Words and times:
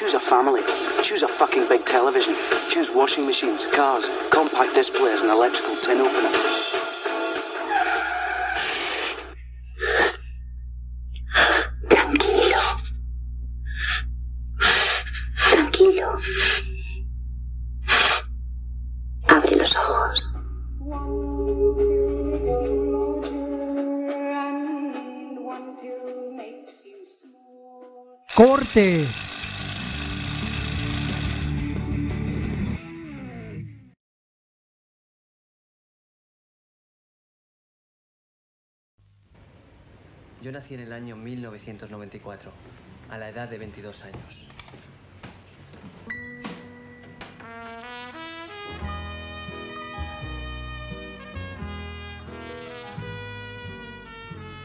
Choose 0.00 0.14
a 0.14 0.18
family. 0.18 0.62
Choose 1.02 1.22
a 1.24 1.28
fucking 1.28 1.68
big 1.68 1.84
television. 1.84 2.34
Choose 2.70 2.90
washing 2.90 3.26
machines, 3.26 3.66
cars, 3.66 4.08
compact 4.30 4.74
displays, 4.74 5.20
and 5.20 5.30
electrical 5.30 5.76
tin 5.76 6.00
openers. 6.00 6.40
Tranquilo. 11.90 12.62
Tranquilo. 15.36 16.20
Abre 19.28 19.56
los 19.56 19.76
ojos. 19.76 20.32
Corte. 28.34 29.29
Yo 40.50 40.58
nací 40.58 40.74
en 40.74 40.80
el 40.80 40.92
año 40.92 41.14
1994, 41.14 42.50
a 43.08 43.18
la 43.18 43.28
edad 43.28 43.48
de 43.48 43.56
22 43.56 44.02
años. 44.02 44.46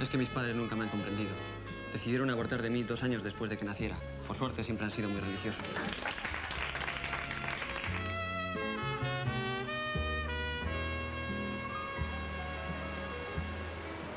Es 0.02 0.10
que 0.10 0.18
mis 0.18 0.30
padres 0.30 0.56
nunca 0.56 0.76
me 0.76 0.86
han 0.86 0.90
comprendido. 0.90 1.30
Decidieron 1.94 2.32
abortar 2.32 2.64
de 2.64 2.72
mí 2.72 2.82
dos 2.82 3.04
años 3.04 3.22
después 3.22 3.52
de 3.52 3.60
que 3.60 3.66
naciera. 3.66 3.96
Por 4.26 4.36
suerte 4.36 4.64
siempre 4.64 4.86
han 4.88 4.92
sido 4.92 5.08
muy 5.08 5.22
religiosos. 5.22 5.62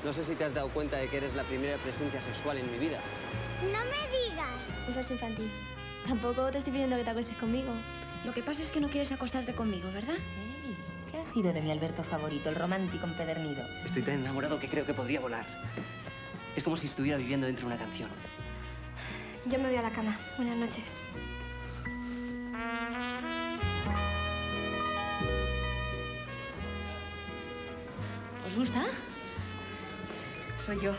No 0.08 0.14
sé 0.14 0.24
si 0.24 0.34
te 0.36 0.44
has 0.44 0.54
dado 0.54 0.70
cuenta 0.70 0.96
de 0.96 1.06
que 1.06 1.18
eres 1.18 1.34
la 1.34 1.44
primera 1.44 1.76
presencia 1.76 2.18
sexual 2.22 2.56
en 2.56 2.72
mi 2.72 2.78
vida. 2.78 2.98
No 3.60 3.78
me 3.78 4.30
digas. 4.30 4.88
Eso 4.88 5.00
es 5.00 5.10
infantil. 5.10 5.50
Tampoco 6.06 6.50
te 6.50 6.56
estoy 6.56 6.72
pidiendo 6.72 6.96
que 6.96 7.04
te 7.04 7.10
acuestes 7.10 7.36
conmigo. 7.36 7.74
Lo 8.24 8.32
que 8.32 8.42
pasa 8.42 8.62
es 8.62 8.70
que 8.70 8.80
no 8.80 8.88
quieres 8.88 9.12
acostarte 9.12 9.54
conmigo, 9.54 9.92
¿verdad? 9.92 10.14
¿Qué 11.10 11.18
ha 11.18 11.24
sido 11.24 11.52
de 11.52 11.60
mi 11.60 11.70
Alberto 11.70 12.02
favorito, 12.02 12.48
el 12.48 12.54
romántico 12.54 13.04
empedernido? 13.04 13.62
Estoy 13.84 14.00
tan 14.00 14.14
enamorado 14.14 14.58
que 14.58 14.66
creo 14.66 14.86
que 14.86 14.94
podría 14.94 15.20
volar. 15.20 15.44
Es 16.56 16.64
como 16.64 16.78
si 16.78 16.86
estuviera 16.86 17.18
viviendo 17.18 17.46
dentro 17.46 17.68
de 17.68 17.74
una 17.74 17.84
canción. 17.84 18.08
Yo 19.44 19.58
me 19.58 19.68
voy 19.68 19.76
a 19.76 19.82
la 19.82 19.90
cama. 19.90 20.18
Buenas 20.38 20.56
noches. 20.56 20.84
¿Os 28.46 28.56
gusta? 28.56 28.86
Soy 30.68 30.78
yo. 30.80 30.92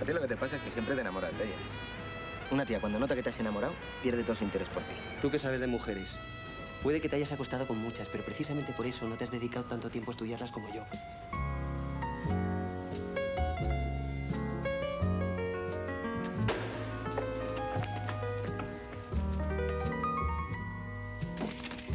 A 0.00 0.04
ti 0.04 0.12
lo 0.12 0.20
que 0.20 0.28
te 0.28 0.36
pasa 0.36 0.54
es 0.54 0.62
que 0.62 0.70
siempre 0.70 0.94
te 0.94 1.00
enamoras 1.00 1.36
de 1.36 1.46
ellas. 1.46 1.58
Una 2.52 2.64
tía, 2.64 2.78
cuando 2.78 3.00
nota 3.00 3.16
que 3.16 3.24
te 3.24 3.30
has 3.30 3.40
enamorado, 3.40 3.74
pierde 4.04 4.22
todo 4.22 4.36
su 4.36 4.44
interés 4.44 4.68
por 4.68 4.84
ti. 4.84 4.92
¿Tú 5.20 5.28
qué 5.28 5.40
sabes 5.40 5.58
de 5.58 5.66
mujeres? 5.66 6.10
Puede 6.80 7.00
que 7.00 7.08
te 7.08 7.16
hayas 7.16 7.32
acostado 7.32 7.66
con 7.66 7.76
muchas, 7.78 8.06
pero 8.06 8.22
precisamente 8.22 8.72
por 8.72 8.86
eso 8.86 9.08
no 9.08 9.16
te 9.16 9.24
has 9.24 9.32
dedicado 9.32 9.64
tanto 9.64 9.90
tiempo 9.90 10.12
a 10.12 10.14
estudiarlas 10.14 10.52
como 10.52 10.72
yo. 10.72 10.84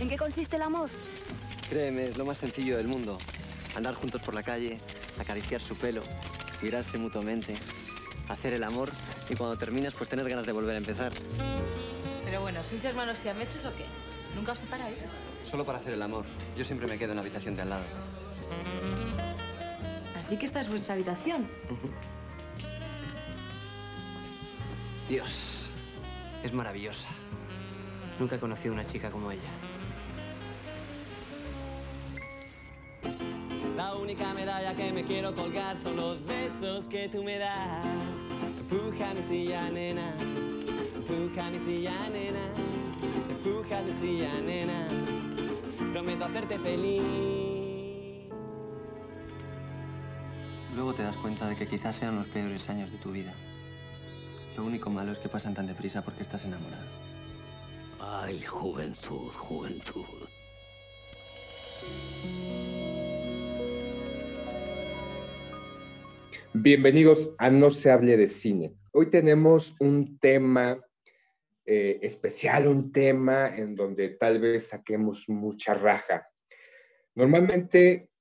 ¿En 0.01 0.09
qué 0.09 0.17
consiste 0.17 0.57
el 0.57 0.63
amor? 0.63 0.89
Créeme, 1.69 2.07
es 2.09 2.17
lo 2.17 2.25
más 2.25 2.39
sencillo 2.39 2.75
del 2.75 2.89
mundo. 2.89 3.17
Andar 3.75 3.95
juntos 3.95 4.21
por 4.21 4.33
la 4.33 4.43
calle, 4.43 4.77
acariciar 5.19 5.61
su 5.61 5.75
pelo, 5.75 6.03
mirarse 6.61 6.97
mutuamente, 6.97 7.55
hacer 8.29 8.53
el 8.53 8.63
amor 8.63 8.89
y 9.29 9.35
cuando 9.35 9.57
terminas 9.57 9.93
pues 9.93 10.09
tener 10.09 10.27
ganas 10.29 10.45
de 10.45 10.51
volver 10.51 10.75
a 10.75 10.77
empezar. 10.77 11.11
Pero 12.23 12.41
bueno, 12.41 12.63
¿sois 12.63 12.83
hermanos 12.83 13.19
siameses 13.19 13.65
o 13.65 13.75
qué? 13.75 13.85
¿Nunca 14.35 14.53
os 14.53 14.59
separáis? 14.59 15.03
Solo 15.43 15.65
para 15.65 15.79
hacer 15.79 15.93
el 15.93 16.01
amor. 16.01 16.25
Yo 16.55 16.63
siempre 16.63 16.87
me 16.87 16.97
quedo 16.97 17.11
en 17.11 17.17
la 17.17 17.21
habitación 17.21 17.55
de 17.55 17.61
al 17.63 17.69
lado. 17.69 17.83
Así 20.19 20.37
que 20.37 20.45
esta 20.45 20.61
es 20.61 20.69
vuestra 20.69 20.93
habitación. 20.93 21.49
Dios, 25.09 25.69
es 26.43 26.53
maravillosa. 26.53 27.09
Nunca 28.19 28.37
he 28.37 28.39
conocido 28.39 28.73
una 28.73 28.85
chica 28.85 29.11
como 29.11 29.31
ella. 29.31 29.49
Única 34.13 34.33
medalla 34.35 34.75
que 34.75 34.93
me 34.93 35.03
quiero 35.03 35.33
colgar 35.33 35.75
son 35.77 35.95
los 35.95 36.23
besos 36.25 36.85
que 36.85 37.09
tú 37.09 37.23
me 37.23 37.39
das. 37.39 37.83
Empuja 38.59 39.11
mi 39.15 39.23
silla, 39.23 39.71
nena. 39.71 40.13
Empuja 40.95 41.49
mi 41.49 41.57
silla, 41.57 42.09
nena. 42.09 42.45
Empuja 43.27 43.81
mi 43.81 43.93
silla, 43.93 44.39
nena. 44.39 44.87
Prometo 45.91 46.25
hacerte 46.25 46.59
feliz. 46.59 47.01
Luego 50.75 50.93
te 50.93 51.01
das 51.01 51.17
cuenta 51.17 51.47
de 51.47 51.55
que 51.55 51.67
quizás 51.67 51.95
sean 51.95 52.15
los 52.15 52.27
peores 52.27 52.69
años 52.69 52.91
de 52.91 52.99
tu 52.99 53.11
vida. 53.11 53.33
Lo 54.55 54.63
único 54.63 54.91
malo 54.91 55.11
es 55.11 55.17
que 55.17 55.29
pasan 55.29 55.55
tan 55.55 55.65
deprisa 55.65 56.03
porque 56.03 56.21
estás 56.21 56.45
enamorado. 56.45 56.85
Ay, 57.99 58.43
juventud, 58.43 59.31
juventud. 59.31 60.05
Bienvenidos 66.55 67.33
a 67.39 67.49
No 67.49 67.71
se 67.71 67.89
hable 67.89 68.15
de 68.15 68.27
cine. 68.27 68.75
Hoy 68.91 69.09
tenemos 69.09 69.75
un 69.79 70.19
tema 70.19 70.79
eh, 71.65 71.97
especial, 72.03 72.67
un 72.67 72.91
tema 72.91 73.57
en 73.57 73.73
donde 73.73 74.09
tal 74.09 74.39
vez 74.39 74.67
saquemos 74.67 75.27
mucha 75.29 75.73
raja. 75.73 76.27
Normalmente 77.15 78.11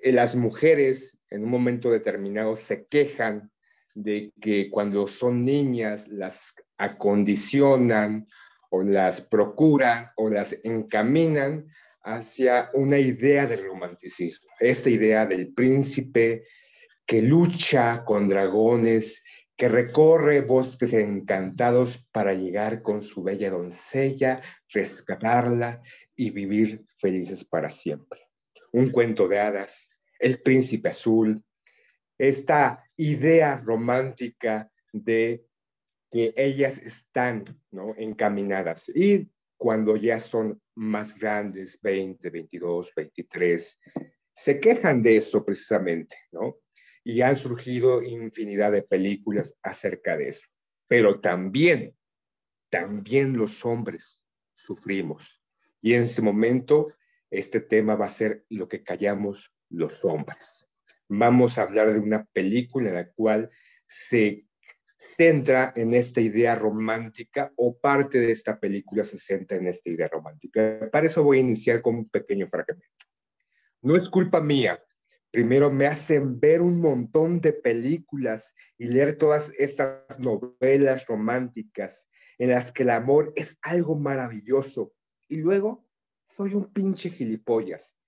eh, 0.00 0.12
las 0.12 0.36
mujeres 0.36 1.18
en 1.28 1.42
un 1.42 1.50
momento 1.50 1.90
determinado 1.90 2.54
se 2.54 2.86
quejan 2.86 3.50
de 3.96 4.32
que 4.40 4.70
cuando 4.70 5.08
son 5.08 5.44
niñas 5.44 6.06
las 6.06 6.54
acondicionan 6.78 8.28
o 8.70 8.84
las 8.84 9.20
procuran 9.20 10.10
o 10.14 10.30
las 10.30 10.56
encaminan 10.62 11.66
hacia 12.04 12.70
una 12.74 13.00
idea 13.00 13.48
del 13.48 13.64
romanticismo, 13.64 14.52
esta 14.60 14.88
idea 14.88 15.26
del 15.26 15.52
príncipe 15.52 16.44
que 17.06 17.22
lucha 17.22 18.04
con 18.04 18.28
dragones, 18.28 19.24
que 19.56 19.68
recorre 19.68 20.42
bosques 20.42 20.92
encantados 20.92 22.06
para 22.12 22.34
llegar 22.34 22.82
con 22.82 23.02
su 23.02 23.22
bella 23.22 23.50
doncella, 23.50 24.42
rescatarla 24.68 25.82
y 26.14 26.30
vivir 26.30 26.84
felices 26.98 27.44
para 27.44 27.70
siempre. 27.70 28.28
Un 28.72 28.90
cuento 28.90 29.28
de 29.28 29.38
hadas, 29.38 29.88
el 30.18 30.42
príncipe 30.42 30.90
azul, 30.90 31.42
esta 32.18 32.84
idea 32.96 33.56
romántica 33.56 34.70
de 34.92 35.46
que 36.10 36.34
ellas 36.36 36.78
están 36.78 37.60
¿no? 37.70 37.94
encaminadas 37.96 38.88
y 38.88 39.28
cuando 39.56 39.96
ya 39.96 40.20
son 40.20 40.60
más 40.74 41.18
grandes, 41.18 41.80
20, 41.80 42.28
22, 42.28 42.92
23, 42.94 43.80
se 44.34 44.60
quejan 44.60 45.02
de 45.02 45.16
eso 45.16 45.44
precisamente, 45.44 46.16
¿no? 46.30 46.58
Y 47.08 47.22
han 47.22 47.36
surgido 47.36 48.02
infinidad 48.02 48.72
de 48.72 48.82
películas 48.82 49.56
acerca 49.62 50.16
de 50.16 50.30
eso. 50.30 50.48
Pero 50.88 51.20
también, 51.20 51.94
también 52.68 53.36
los 53.36 53.64
hombres 53.64 54.20
sufrimos. 54.56 55.40
Y 55.80 55.94
en 55.94 56.02
ese 56.02 56.20
momento, 56.20 56.88
este 57.30 57.60
tema 57.60 57.94
va 57.94 58.06
a 58.06 58.08
ser 58.08 58.44
lo 58.48 58.68
que 58.68 58.82
callamos 58.82 59.54
los 59.70 60.04
hombres. 60.04 60.66
Vamos 61.06 61.58
a 61.58 61.62
hablar 61.62 61.92
de 61.92 62.00
una 62.00 62.24
película 62.32 62.88
en 62.88 62.96
la 62.96 63.08
cual 63.12 63.50
se 63.86 64.48
centra 64.98 65.72
en 65.76 65.94
esta 65.94 66.20
idea 66.20 66.56
romántica 66.56 67.52
o 67.54 67.78
parte 67.78 68.18
de 68.18 68.32
esta 68.32 68.58
película 68.58 69.04
se 69.04 69.16
centra 69.16 69.58
en 69.58 69.68
esta 69.68 69.90
idea 69.90 70.08
romántica. 70.08 70.90
Para 70.90 71.06
eso 71.06 71.22
voy 71.22 71.36
a 71.36 71.42
iniciar 71.42 71.80
con 71.82 71.94
un 71.94 72.08
pequeño 72.08 72.48
fragmento. 72.48 73.06
No 73.82 73.94
es 73.94 74.10
culpa 74.10 74.40
mía. 74.40 74.82
Primero 75.36 75.70
me 75.70 75.86
hacen 75.86 76.40
ver 76.40 76.62
un 76.62 76.80
montón 76.80 77.42
de 77.42 77.52
películas 77.52 78.54
y 78.78 78.86
leer 78.86 79.18
todas 79.18 79.52
estas 79.58 80.18
novelas 80.18 81.06
románticas 81.06 82.08
en 82.38 82.52
las 82.52 82.72
que 82.72 82.84
el 82.84 82.88
amor 82.88 83.34
es 83.36 83.58
algo 83.60 83.96
maravilloso. 83.96 84.94
Y 85.28 85.36
luego 85.36 85.86
soy 86.26 86.54
un 86.54 86.72
pinche 86.72 87.10
gilipollas. 87.10 87.98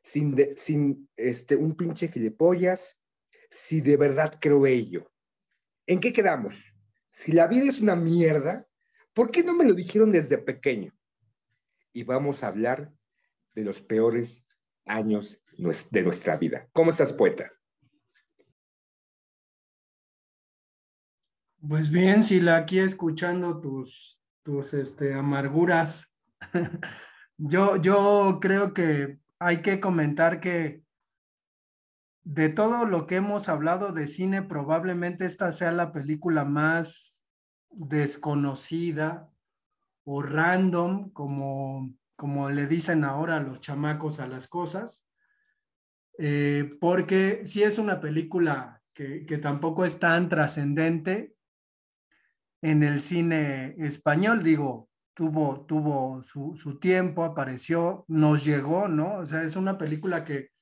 Sin, 0.00 0.36
sin 0.54 1.10
este, 1.16 1.56
un 1.56 1.74
pinche 1.74 2.06
gilipollas, 2.06 3.00
si 3.50 3.80
de 3.80 3.96
verdad 3.96 4.38
creo 4.40 4.64
ello. 4.64 5.10
¿En 5.88 5.98
qué 5.98 6.12
quedamos? 6.12 6.72
Si 7.10 7.32
la 7.32 7.48
vida 7.48 7.64
es 7.64 7.80
una 7.80 7.96
mierda, 7.96 8.64
¿por 9.12 9.32
qué 9.32 9.42
no 9.42 9.56
me 9.56 9.64
lo 9.64 9.74
dijeron 9.74 10.12
desde 10.12 10.38
pequeño? 10.38 10.96
Y 11.92 12.04
vamos 12.04 12.44
a 12.44 12.46
hablar 12.46 12.92
de 13.56 13.64
los 13.64 13.82
peores 13.82 14.46
años 14.86 15.40
de 15.56 16.02
nuestra 16.02 16.36
vida. 16.36 16.68
¿Cómo 16.72 16.90
estás, 16.90 17.12
poeta? 17.12 17.50
Pues 21.66 21.90
bien, 21.90 22.22
Sila, 22.22 22.56
aquí 22.56 22.78
escuchando 22.78 23.60
tus, 23.60 24.20
tus 24.42 24.74
este, 24.74 25.14
amarguras. 25.14 26.12
yo, 27.38 27.76
yo 27.76 28.38
creo 28.40 28.74
que 28.74 29.18
hay 29.38 29.62
que 29.62 29.80
comentar 29.80 30.40
que 30.40 30.82
de 32.22 32.48
todo 32.48 32.86
lo 32.86 33.06
que 33.06 33.16
hemos 33.16 33.48
hablado 33.48 33.92
de 33.92 34.08
cine, 34.08 34.42
probablemente 34.42 35.26
esta 35.26 35.52
sea 35.52 35.72
la 35.72 35.92
película 35.92 36.44
más 36.44 37.24
desconocida 37.70 39.30
o 40.04 40.22
random, 40.22 41.10
como, 41.10 41.94
como 42.16 42.50
le 42.50 42.66
dicen 42.66 43.04
ahora 43.04 43.40
los 43.40 43.60
chamacos 43.60 44.20
a 44.20 44.26
las 44.26 44.48
cosas, 44.48 45.08
eh, 46.18 46.70
porque 46.80 47.42
sí 47.44 47.62
es 47.62 47.78
una 47.78 48.00
película 48.00 48.82
que, 48.92 49.26
que 49.26 49.38
tampoco 49.38 49.84
es 49.84 49.98
tan 49.98 50.28
trascendente 50.28 51.34
en 52.62 52.82
el 52.82 53.02
cine 53.02 53.74
español, 53.78 54.42
digo, 54.42 54.88
tuvo, 55.12 55.66
tuvo 55.66 56.22
su, 56.22 56.56
su 56.56 56.78
tiempo, 56.78 57.24
apareció, 57.24 58.04
nos 58.08 58.44
llegó, 58.44 58.88
¿no? 58.88 59.18
O 59.18 59.26
sea, 59.26 59.42
es 59.42 59.56
una 59.56 59.76
película 59.76 60.24
que 60.24 60.54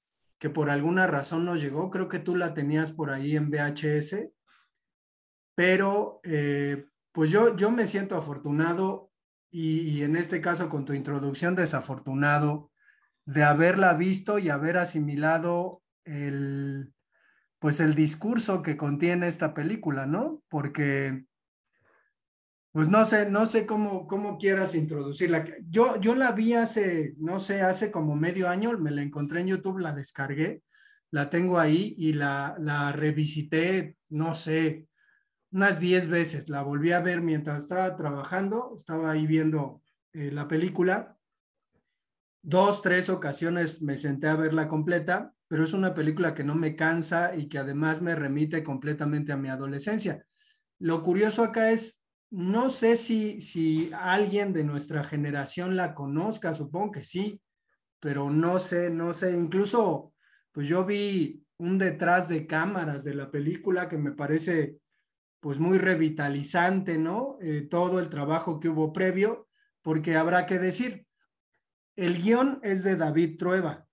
que 0.42 0.50
por 0.50 0.70
alguna 0.70 1.06
razón 1.06 1.44
no 1.44 1.54
llegó. 1.54 1.88
Creo 1.88 2.08
que 2.08 2.18
tú 2.18 2.34
la 2.34 2.52
tenías 2.52 2.90
por 2.90 3.10
ahí 3.10 3.36
en 3.36 3.48
VHS, 3.48 4.28
pero 5.54 6.18
eh, 6.24 6.88
pues 7.12 7.30
yo, 7.30 7.54
yo 7.54 7.70
me 7.70 7.86
siento 7.86 8.16
afortunado 8.16 9.12
y, 9.52 10.02
en 10.02 10.16
este 10.16 10.40
caso 10.40 10.68
con 10.68 10.84
tu 10.84 10.94
introducción 10.94 11.54
desafortunado 11.54 12.71
de 13.24 13.42
haberla 13.44 13.94
visto 13.94 14.38
y 14.38 14.48
haber 14.48 14.78
asimilado 14.78 15.82
el, 16.04 16.92
pues 17.58 17.80
el 17.80 17.94
discurso 17.94 18.62
que 18.62 18.76
contiene 18.76 19.28
esta 19.28 19.54
película, 19.54 20.06
¿no? 20.06 20.42
Porque 20.48 21.24
pues 22.72 22.88
no 22.88 23.04
sé, 23.04 23.30
no 23.30 23.44
sé 23.44 23.66
cómo, 23.66 24.06
cómo 24.06 24.38
quieras 24.38 24.74
introducirla. 24.74 25.44
Yo, 25.68 26.00
yo 26.00 26.14
la 26.14 26.32
vi 26.32 26.54
hace, 26.54 27.14
no 27.18 27.38
sé, 27.38 27.60
hace 27.60 27.90
como 27.90 28.16
medio 28.16 28.48
año, 28.48 28.76
me 28.78 28.90
la 28.90 29.02
encontré 29.02 29.42
en 29.42 29.48
YouTube, 29.48 29.78
la 29.78 29.92
descargué, 29.92 30.62
la 31.10 31.28
tengo 31.28 31.58
ahí 31.58 31.94
y 31.98 32.14
la, 32.14 32.56
la 32.58 32.90
revisité, 32.92 33.98
no 34.08 34.34
sé, 34.34 34.88
unas 35.50 35.80
10 35.80 36.08
veces. 36.08 36.48
La 36.48 36.62
volví 36.62 36.92
a 36.92 37.00
ver 37.00 37.20
mientras 37.20 37.62
estaba 37.62 37.94
trabajando, 37.94 38.72
estaba 38.74 39.10
ahí 39.10 39.26
viendo 39.26 39.82
eh, 40.14 40.30
la 40.32 40.48
película. 40.48 41.18
Dos, 42.42 42.82
tres 42.82 43.08
ocasiones 43.08 43.82
me 43.82 43.96
senté 43.96 44.26
a 44.26 44.34
verla 44.34 44.68
completa, 44.68 45.32
pero 45.46 45.62
es 45.62 45.72
una 45.72 45.94
película 45.94 46.34
que 46.34 46.42
no 46.42 46.54
me 46.54 46.74
cansa 46.74 47.36
y 47.36 47.48
que 47.48 47.58
además 47.58 48.02
me 48.02 48.14
remite 48.14 48.64
completamente 48.64 49.32
a 49.32 49.36
mi 49.36 49.48
adolescencia. 49.48 50.26
Lo 50.78 51.02
curioso 51.02 51.44
acá 51.44 51.70
es 51.70 52.02
no 52.32 52.70
sé 52.70 52.96
si, 52.96 53.42
si 53.42 53.90
alguien 53.92 54.54
de 54.54 54.64
nuestra 54.64 55.04
generación 55.04 55.76
la 55.76 55.94
conozca, 55.94 56.54
supongo 56.54 56.92
que 56.92 57.04
sí, 57.04 57.42
pero 58.00 58.30
no 58.30 58.58
sé, 58.58 58.88
no 58.88 59.12
sé, 59.12 59.32
incluso 59.32 60.14
pues 60.50 60.66
yo 60.66 60.84
vi 60.84 61.44
un 61.58 61.78
detrás 61.78 62.28
de 62.28 62.46
cámaras 62.46 63.04
de 63.04 63.14
la 63.14 63.30
película 63.30 63.86
que 63.86 63.98
me 63.98 64.12
parece 64.12 64.78
pues 65.40 65.58
muy 65.58 65.76
revitalizante, 65.76 66.96
¿no? 66.96 67.36
Eh, 67.42 67.66
todo 67.70 68.00
el 68.00 68.08
trabajo 68.08 68.58
que 68.58 68.70
hubo 68.70 68.92
previo, 68.92 69.48
porque 69.82 70.16
habrá 70.16 70.46
que 70.46 70.58
decir, 70.58 71.06
el 71.96 72.22
guion 72.22 72.60
es 72.62 72.82
de 72.84 72.96
David 72.96 73.36
Trueba, 73.38 73.86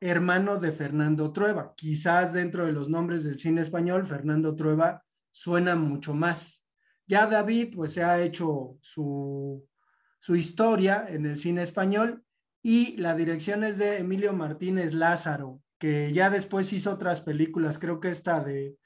hermano 0.00 0.58
de 0.58 0.72
Fernando 0.72 1.32
Trueba. 1.32 1.74
Quizás 1.76 2.32
dentro 2.32 2.66
de 2.66 2.72
los 2.72 2.88
nombres 2.88 3.24
del 3.24 3.38
cine 3.38 3.60
español, 3.60 4.06
Fernando 4.06 4.54
Trueba 4.54 5.04
suena 5.30 5.76
mucho 5.76 6.14
más. 6.14 6.66
Ya 7.06 7.26
David 7.26 7.74
pues 7.74 7.92
se 7.92 8.02
ha 8.02 8.22
hecho 8.22 8.78
su, 8.80 9.68
historia 10.28 11.06
en 11.08 11.26
el 11.26 11.36
cine 11.36 11.62
español 11.62 12.24
y 12.62 12.96
la 12.96 13.14
dirección 13.14 13.62
es 13.62 13.78
de 13.78 13.98
Emilio 13.98 14.32
Martínez 14.32 14.92
Lázaro, 14.92 15.60
que 15.78 16.12
ya 16.12 16.30
después 16.30 16.72
hizo 16.72 16.92
otras 16.92 17.20
películas, 17.20 17.78
creo 17.78 18.00
que 18.00 18.10
esta 18.10 18.42
de, 18.42 18.76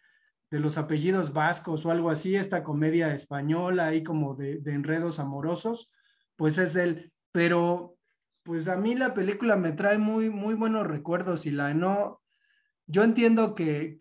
los 0.51 0.77
apellidos 0.77 1.33
vascos 1.33 1.87
o 1.87 1.93
algo 1.93 2.11
así, 2.11 2.35
esta 2.35 2.65
comedia 2.65 3.15
española 3.15 3.87
ahí 3.87 4.03
como 4.03 4.35
de, 4.35 4.59
de 4.59 4.73
enredos 4.73 5.21
amorosos, 5.21 5.93
pues 6.35 6.59
es 6.59 6.75
de 6.75 6.83
él. 6.83 7.13
Pero 7.33 8.00
pues 8.51 8.67
a 8.67 8.75
mí 8.75 8.97
la 8.97 9.15
película 9.15 9.55
me 9.55 9.71
trae 9.71 9.97
muy, 9.97 10.29
muy 10.29 10.55
buenos 10.55 10.85
recuerdos 10.85 11.47
y 11.47 11.53
la 11.53 11.73
no, 11.73 12.21
yo 12.89 13.05
entiendo 13.05 13.55
que, 13.55 13.97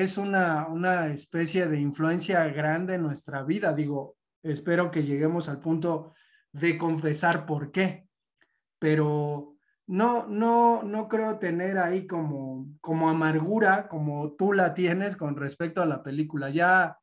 es 0.00 0.16
una, 0.16 0.68
una, 0.68 1.08
especie 1.08 1.66
de 1.66 1.80
influencia 1.80 2.44
grande 2.50 2.94
en 2.94 3.02
nuestra 3.02 3.42
vida. 3.42 3.74
Digo, 3.74 4.16
espero 4.44 4.92
que 4.92 5.02
lleguemos 5.02 5.48
al 5.48 5.58
punto 5.58 6.14
de 6.52 6.78
confesar 6.78 7.46
por 7.46 7.72
qué, 7.72 8.06
pero 8.78 9.56
no, 9.88 10.24
no, 10.28 10.84
no 10.84 11.08
creo 11.08 11.40
tener 11.40 11.76
ahí 11.76 12.06
como, 12.06 12.68
como 12.80 13.10
amargura 13.10 13.88
como 13.88 14.34
tú 14.34 14.52
la 14.52 14.72
tienes 14.72 15.16
con 15.16 15.34
respecto 15.34 15.82
a 15.82 15.86
la 15.86 16.04
película. 16.04 16.48
Ya 16.50 16.96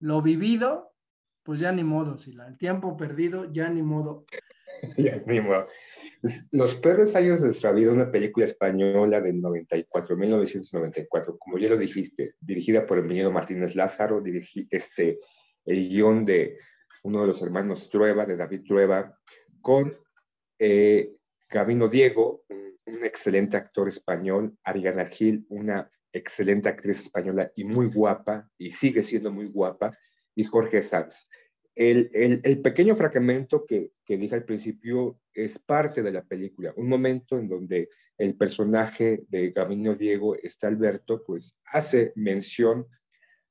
lo 0.00 0.22
vivido, 0.22 0.92
pues 1.44 1.60
ya 1.60 1.70
ni 1.70 1.84
modo, 1.84 2.18
si 2.18 2.32
el 2.32 2.58
tiempo 2.58 2.96
perdido, 2.96 3.52
ya 3.52 3.70
ni 3.70 3.82
modo. 3.82 4.24
ya 4.96 5.22
ni 5.24 5.40
modo. 5.40 5.68
Los 6.52 6.76
peores 6.76 7.16
años 7.16 7.40
de 7.40 7.46
nuestra 7.46 7.72
vida, 7.72 7.92
una 7.92 8.10
película 8.10 8.44
española 8.44 9.20
de 9.20 9.32
94, 9.32 10.16
1994, 10.16 11.36
como 11.36 11.58
ya 11.58 11.68
lo 11.68 11.76
dijiste, 11.76 12.36
dirigida 12.40 12.86
por 12.86 12.98
Emiliano 12.98 13.32
Martínez 13.32 13.74
Lázaro, 13.74 14.20
dirigí 14.20 14.68
este, 14.70 15.18
el 15.64 15.88
guion 15.88 16.24
de 16.24 16.58
uno 17.02 17.22
de 17.22 17.26
los 17.26 17.42
hermanos 17.42 17.90
Trueba, 17.90 18.24
de 18.24 18.36
David 18.36 18.62
Trueba, 18.64 19.18
con 19.60 19.98
eh, 20.60 21.16
Gabino 21.50 21.88
Diego, 21.88 22.44
un, 22.48 22.78
un, 22.86 23.04
excelente 23.04 23.56
actor 23.56 23.88
español, 23.88 24.56
Ariana 24.62 25.06
Gil, 25.06 25.44
una 25.48 25.90
excelente 26.12 26.68
actriz 26.68 27.00
española 27.00 27.50
y 27.56 27.64
muy 27.64 27.86
guapa, 27.86 28.48
y 28.56 28.70
sigue 28.70 29.02
siendo 29.02 29.32
muy 29.32 29.46
guapa, 29.46 29.98
y 30.36 30.44
Jorge 30.44 30.82
Sanz. 30.82 31.28
El, 31.74 32.10
el, 32.12 32.60
pequeño 32.60 32.94
fragmento 32.94 33.64
que, 33.66 33.92
que, 34.12 34.18
dije 34.18 34.34
al 34.34 34.44
principio 34.44 35.18
es 35.32 35.58
parte 35.58 36.02
de 36.02 36.12
la 36.12 36.22
película, 36.22 36.74
un 36.76 36.86
momento 36.86 37.38
en 37.38 37.48
donde 37.48 37.88
el 38.18 38.36
personaje 38.36 39.24
de 39.28 39.52
Gabino 39.52 39.94
Diego, 39.94 40.36
está 40.36 40.68
Alberto, 40.68 41.24
pues 41.24 41.56
hace 41.64 42.12
mención 42.14 42.86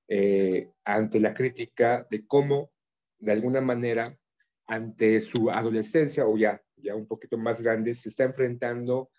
eh, 0.07 0.69
ante 0.85 1.19
la 1.19 1.33
crítica 1.33 2.05
de 2.11 2.27
cómo, 2.27 2.71
de 3.17 3.31
alguna 3.31 3.59
manera, 3.59 4.15
ante 4.67 5.19
su 5.19 5.49
adolescencia 5.49 6.27
o 6.27 6.37
ya, 6.37 6.61
ya 6.75 6.95
un 6.95 7.07
poquito 7.07 7.39
más 7.39 7.59
grande, 7.59 7.95
se 7.95 8.09
está 8.09 8.23
enfrentando 8.25 9.09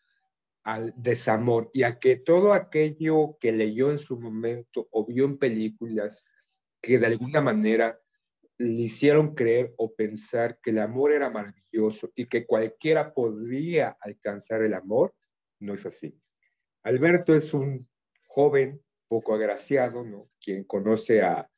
al 0.63 0.95
desamor 0.97 1.71
y 1.75 1.83
a 1.83 1.99
que 1.99 2.17
todo 2.17 2.53
aquello 2.53 3.37
que 3.41 3.51
leyó 3.51 3.91
en 3.91 3.99
su 3.99 4.17
momento 4.17 4.87
o 4.93 5.05
vio 5.05 5.25
en 5.25 5.39
películas 5.39 6.25
que 6.81 7.01
de 7.01 7.07
alguna 7.07 7.41
manera 7.41 7.99
le 8.63 8.83
hicieron 8.83 9.35
creer 9.35 9.75
o 9.77 9.93
pensar 9.95 10.59
que 10.63 10.71
el 10.71 10.79
amor 10.79 11.13
era 11.13 11.31
maravilloso 11.31 12.11
y 12.15 12.27
que 12.27 12.47
cualquiera 12.47 13.13
podría 13.13 13.97
alcanzar 14.01 14.63
el 14.63 14.75
amor, 14.75 15.15
no 15.61 15.75
es 15.75 15.85
así. 15.87 16.17
Alberto 16.85 17.35
es 17.35 17.55
un 17.55 17.89
joven 18.29 18.81
poco 19.09 19.35
agraciado, 19.35 20.05
¿no? 20.05 20.31
Quien 20.41 20.65
conoce 20.65 21.23
a 21.23 21.49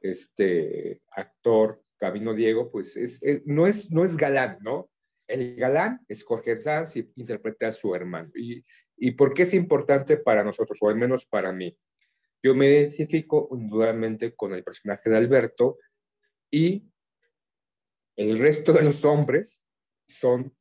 este 0.00 1.02
actor 1.10 1.82
Camino 1.98 2.34
Diego, 2.34 2.70
pues 2.70 2.96
es, 2.96 3.20
no, 3.46 3.66
es, 3.66 3.92
no 3.92 4.04
es 4.04 4.16
galán, 4.16 4.58
¿no? 4.60 4.90
El 5.28 5.56
galán 5.56 6.00
es 6.08 6.24
Jorge 6.24 6.58
Sanz 6.58 6.96
y 6.96 7.12
interpreta 7.16 7.68
a 7.68 7.72
su 7.72 7.94
hermano. 7.94 8.30
Y, 8.34 8.64
¿Y 8.96 9.12
por 9.12 9.34
qué 9.34 9.42
es 9.42 9.54
importante 9.54 10.16
para 10.16 10.44
nosotros, 10.44 10.78
o 10.80 10.88
al 10.88 10.96
menos 10.96 11.26
para 11.26 11.52
mí? 11.52 11.76
Yo 12.42 12.54
me 12.54 12.66
identifico 12.66 13.48
indudablemente 13.52 14.34
con 14.34 14.52
el 14.52 14.64
personaje 14.64 15.10
de 15.10 15.16
Alberto 15.16 15.78
y 16.52 16.84
el 18.14 18.38
resto 18.38 18.74
de 18.74 18.82
los 18.82 19.04
hombres 19.06 19.64
son, 20.06 20.54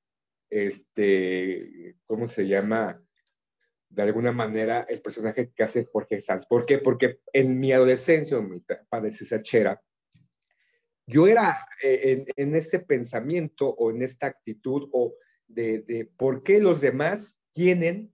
este, 0.50 1.98
¿cómo 2.06 2.28
se 2.28 2.48
llama? 2.48 3.04
De 3.90 4.02
alguna 4.02 4.32
manera, 4.32 4.86
el 4.88 5.02
personaje 5.02 5.52
que 5.54 5.64
hace 5.64 5.84
Jorge 5.84 6.22
Sanz. 6.22 6.46
¿Por 6.46 6.66
qué? 6.66 6.78
Porque 6.78 7.20
en 7.34 7.60
mi 7.60 7.74
adolescencia, 7.74 8.38
en 8.38 8.50
mi 8.50 8.58
etapa 8.58 9.02
de 9.02 9.12
cesachera, 9.12 9.82
yo 11.06 11.28
era 11.28 11.68
eh, 11.84 12.24
en, 12.38 12.56
este 12.56 12.80
pensamiento 12.80 13.68
o 13.68 13.92
en 13.92 14.02
esta 14.02 14.28
actitud 14.28 14.88
o 14.94 15.14
de, 15.46 15.80
de, 15.80 16.06
por 16.06 16.42
qué 16.42 16.62
los 16.62 16.80
demás 16.80 17.42
tienen 17.52 18.14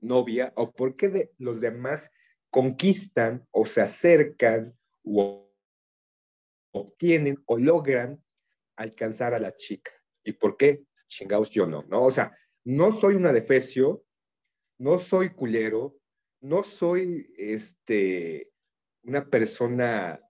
novia 0.00 0.52
o 0.54 0.70
por 0.70 0.94
qué 0.94 1.32
los 1.38 1.60
demás 1.60 2.12
conquistan 2.50 3.44
o 3.50 3.66
se 3.66 3.80
acercan 3.80 4.78
o 5.02 5.44
obtienen 6.74 7.42
o 7.46 7.56
logran 7.56 8.22
alcanzar 8.76 9.34
a 9.34 9.38
la 9.38 9.56
chica. 9.56 9.92
¿Y 10.24 10.32
por 10.32 10.56
qué? 10.56 10.84
Chingados 11.06 11.50
yo 11.50 11.66
no, 11.66 11.84
¿no? 11.84 12.04
O 12.04 12.10
sea, 12.10 12.36
no 12.64 12.92
soy 12.92 13.14
una 13.14 13.32
defecio, 13.32 14.04
no 14.78 14.98
soy 14.98 15.30
culero, 15.30 15.96
no 16.40 16.64
soy 16.64 17.32
este, 17.38 18.50
una 19.04 19.24
persona 19.28 20.20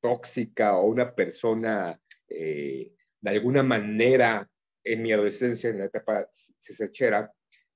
tóxica 0.00 0.76
o 0.76 0.86
una 0.86 1.14
persona 1.14 2.00
eh, 2.28 2.92
de 3.20 3.30
alguna 3.30 3.62
manera 3.62 4.48
en 4.84 5.02
mi 5.02 5.12
adolescencia, 5.12 5.70
en 5.70 5.78
la 5.78 5.86
etapa 5.86 6.28
cesechera, 6.58 7.32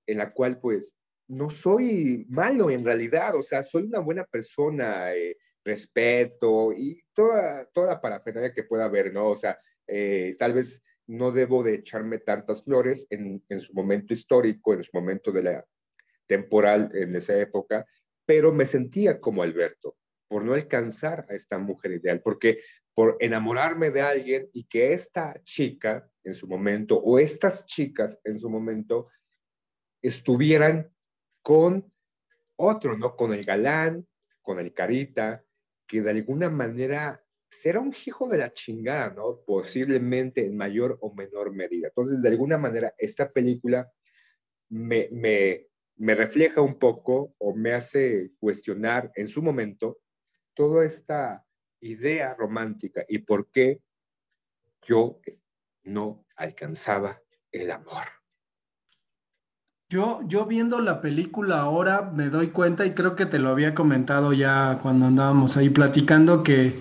en 0.07 0.19
la 0.19 0.33
cual 0.33 0.61
pues 0.61 0.97
no 1.29 1.51
soy 1.51 2.25
malo 2.29 2.71
en 2.71 2.85
realidad, 2.85 3.35
o 3.35 3.43
sea, 3.43 3.63
soy 3.63 3.85
una 3.85 3.99
buena 3.99 4.25
persona, 4.25 5.13
eh, 5.15 5.37
respeto 5.65 6.73
y 6.73 7.03
toda, 7.13 7.67
toda 7.67 8.01
parafernalia 8.01 8.53
que 8.53 8.65
pueda 8.65 8.85
haber, 8.85 9.13
¿no? 9.13 9.29
O 9.31 9.37
sea, 9.37 9.59
eh, 9.87 10.37
tal 10.39 10.55
vez 10.55 10.83
no 11.07 11.31
debo 11.31 11.63
de 11.63 11.75
echarme 11.75 12.19
tantas 12.19 12.63
flores 12.65 13.07
en, 13.11 13.43
en 13.49 13.61
su 13.61 13.75
momento 13.75 14.15
histórico, 14.15 14.75
en 14.75 14.85
su 14.85 14.91
momento 14.95 15.33
de 15.33 15.43
la 15.43 15.67
temporal 16.27 16.91
en 16.95 17.15
esa 17.17 17.39
época, 17.39 17.87
pero 18.25 18.53
me 18.53 18.67
sentía 18.67 19.21
como 19.21 19.43
Alberto 19.43 19.97
por 20.29 20.45
no 20.45 20.55
alcanzar 20.55 21.27
a 21.29 21.35
esta 21.35 21.59
mujer 21.59 21.93
ideal, 21.93 22.23
porque 22.23 22.61
por 22.95 23.17
enamorarme 23.21 23.91
de 23.91 24.01
alguien 24.01 24.49
y 24.53 24.65
que 24.65 24.93
esta 24.93 25.39
chica 25.45 26.09
en 26.25 26.35
su 26.35 26.47
momento 26.47 26.99
o 26.99 27.19
estas 27.19 27.67
chicas 27.67 28.19
en 28.25 28.39
su 28.39 28.49
momento 28.49 29.09
estuvieran 30.01 30.91
con 31.43 31.93
otro, 32.57 32.97
¿no? 32.97 33.17
Con 33.17 33.35
el 33.35 33.45
galán, 33.45 34.07
con 34.41 34.59
el 34.59 34.73
carita, 34.73 35.45
que 35.93 36.01
de 36.01 36.11
alguna 36.11 36.49
manera 36.49 37.23
será 37.51 37.79
un 37.81 37.95
hijo 38.07 38.27
de 38.27 38.39
la 38.39 38.55
chingada, 38.55 39.11
¿no? 39.11 39.43
Posiblemente 39.45 40.43
en 40.47 40.57
mayor 40.57 40.97
o 41.03 41.15
menor 41.15 41.53
medida. 41.53 41.89
Entonces, 41.89 42.23
de 42.23 42.31
alguna 42.31 42.57
manera, 42.57 42.95
esta 42.97 43.31
película 43.31 43.93
me, 44.71 45.11
me, 45.13 45.67
me 45.97 46.15
refleja 46.15 46.63
un 46.63 46.79
poco 46.79 47.35
o 47.37 47.55
me 47.55 47.75
hace 47.75 48.33
cuestionar 48.41 49.13
en 49.17 49.29
su 49.29 49.43
momento 49.43 49.99
toda 50.55 50.87
esta 50.87 51.45
idea 51.81 52.33
romántica 52.37 53.05
y 53.07 53.19
por 53.19 53.51
qué 53.51 53.83
yo 54.81 55.21
no 55.83 56.25
alcanzaba 56.37 57.21
el 57.51 57.71
amor. 57.71 58.22
Yo, 59.93 60.21
yo 60.27 60.47
viendo 60.47 60.81
la 60.81 61.03
película 61.03 61.61
ahora 61.61 62.11
me 62.15 62.31
doy 62.31 62.47
cuenta 62.47 62.87
y 62.87 62.93
creo 62.93 63.15
que 63.15 63.27
te 63.27 63.39
lo 63.39 63.51
había 63.51 63.75
comentado 63.75 64.33
ya 64.33 64.79
cuando 64.81 65.05
andábamos 65.05 65.59
ahí 65.59 65.69
platicando 65.69 66.43
que 66.43 66.81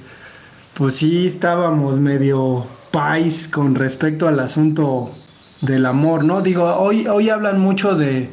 pues 0.75 0.95
sí 0.95 1.25
estábamos 1.25 1.97
medio 1.97 2.65
pais 2.91 3.49
con 3.49 3.75
respecto 3.75 4.29
al 4.29 4.39
asunto 4.39 5.11
del 5.59 5.87
amor, 5.87 6.23
¿no? 6.23 6.39
Digo, 6.39 6.63
hoy, 6.73 7.05
hoy 7.05 7.29
hablan 7.29 7.59
mucho 7.59 7.95
de, 7.95 8.29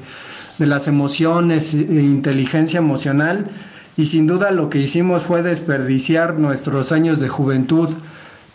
de 0.59 0.67
las 0.67 0.87
emociones 0.87 1.75
e 1.75 1.79
inteligencia 1.81 2.79
emocional 2.79 3.49
y 3.97 4.07
sin 4.07 4.29
duda 4.29 4.53
lo 4.53 4.71
que 4.71 4.79
hicimos 4.79 5.25
fue 5.25 5.43
desperdiciar 5.43 6.39
nuestros 6.39 6.93
años 6.93 7.19
de 7.19 7.29
juventud 7.29 7.91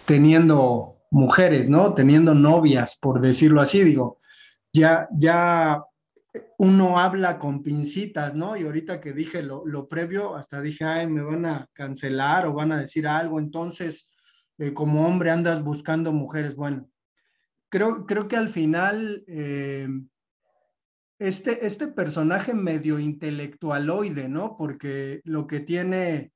teniendo 0.06 1.00
mujeres, 1.12 1.70
¿no? 1.70 1.94
Teniendo 1.94 2.34
novias, 2.34 2.98
por 3.01 3.20
decirlo 3.20 3.60
así, 3.60 3.84
digo, 3.84 4.20
ya, 4.72 5.10
ya 5.12 5.84
uno 6.57 6.99
habla 6.99 7.39
con 7.39 7.61
pincitas, 7.61 8.35
¿no? 8.35 8.57
Y 8.57 8.63
ahorita 8.63 8.99
que 8.99 9.13
dije 9.13 9.43
lo, 9.43 9.87
previo, 9.87 10.35
hasta 10.35 10.61
dije, 10.61 10.83
ay, 10.83 11.07
me 11.07 11.21
van 11.21 11.45
a 11.45 11.67
cancelar 11.73 12.47
o 12.47 12.53
van 12.53 12.71
a 12.71 12.79
decir 12.79 13.07
algo, 13.07 13.39
entonces, 13.39 14.09
eh, 14.57 14.73
como 14.73 15.07
hombre 15.07 15.31
andas 15.31 15.63
buscando 15.63 16.11
mujeres. 16.11 16.55
Bueno, 16.55 16.89
creo, 17.69 18.05
creo 18.05 18.27
que 18.27 18.37
al 18.37 18.49
final 18.49 19.23
eh, 19.27 19.87
este, 21.19 21.65
este 21.65 21.87
personaje 21.87 22.53
medio 22.53 22.99
intelectualoide, 22.99 24.27
¿no? 24.27 24.57
Porque 24.57 25.21
lo 25.23 25.47
que 25.47 25.59
tiene 25.59 26.33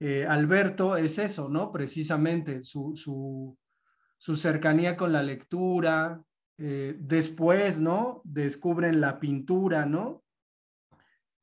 eh, 0.00 0.26
Alberto 0.28 0.96
es 0.96 1.18
eso, 1.18 1.48
¿no? 1.48 1.72
Precisamente 1.72 2.62
su, 2.62 2.94
su, 2.96 4.36
cercanía 4.36 4.96
con 4.96 5.12
la 5.12 5.22
lectura. 5.22 6.22
Eh, 6.58 6.96
después, 6.98 7.80
¿no? 7.80 8.20
Descubren 8.24 9.00
la 9.00 9.18
pintura, 9.20 9.86
¿no? 9.86 10.24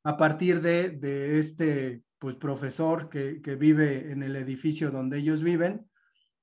A 0.03 0.17
partir 0.17 0.62
de, 0.62 1.39
este, 1.39 2.03
pues, 2.19 2.36
profesor 2.36 3.10
que, 3.10 3.41
que 3.41 3.55
vive 3.55 4.12
en 4.12 4.24
el 4.24 4.36
edificio 4.36 4.91
donde 4.91 5.17
ellos 5.19 5.41
viven. 5.41 5.89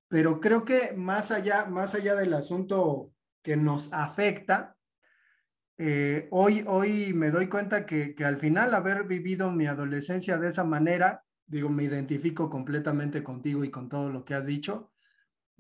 Pero 0.09 0.41
creo 0.41 0.65
que 0.65 0.93
más 0.97 1.31
allá, 1.31 1.67
más 1.67 1.95
allá 1.95 2.15
del 2.15 2.35
asunto 2.35 3.13
que 3.43 3.57
nos 3.57 3.93
afecta, 3.93 4.77
eh, 5.85 6.29
hoy, 6.31 6.65
hoy 6.69 7.13
me 7.13 7.33
doy 7.33 7.49
cuenta 7.49 7.87
que, 7.87 8.15
al 8.25 8.39
final 8.39 8.73
haber 8.73 9.03
vivido 9.05 9.51
mi 9.51 9.67
adolescencia 9.67 10.39
de 10.39 10.49
esa 10.49 10.63
manera, 10.63 11.25
digo, 11.45 11.69
me 11.69 11.83
identifico 11.83 12.49
completamente 12.49 13.25
contigo 13.25 13.65
y 13.65 13.71
con 13.71 13.89
todo 13.89 14.09
lo 14.09 14.25
que 14.25 14.35
has 14.35 14.47
dicho, 14.47 14.92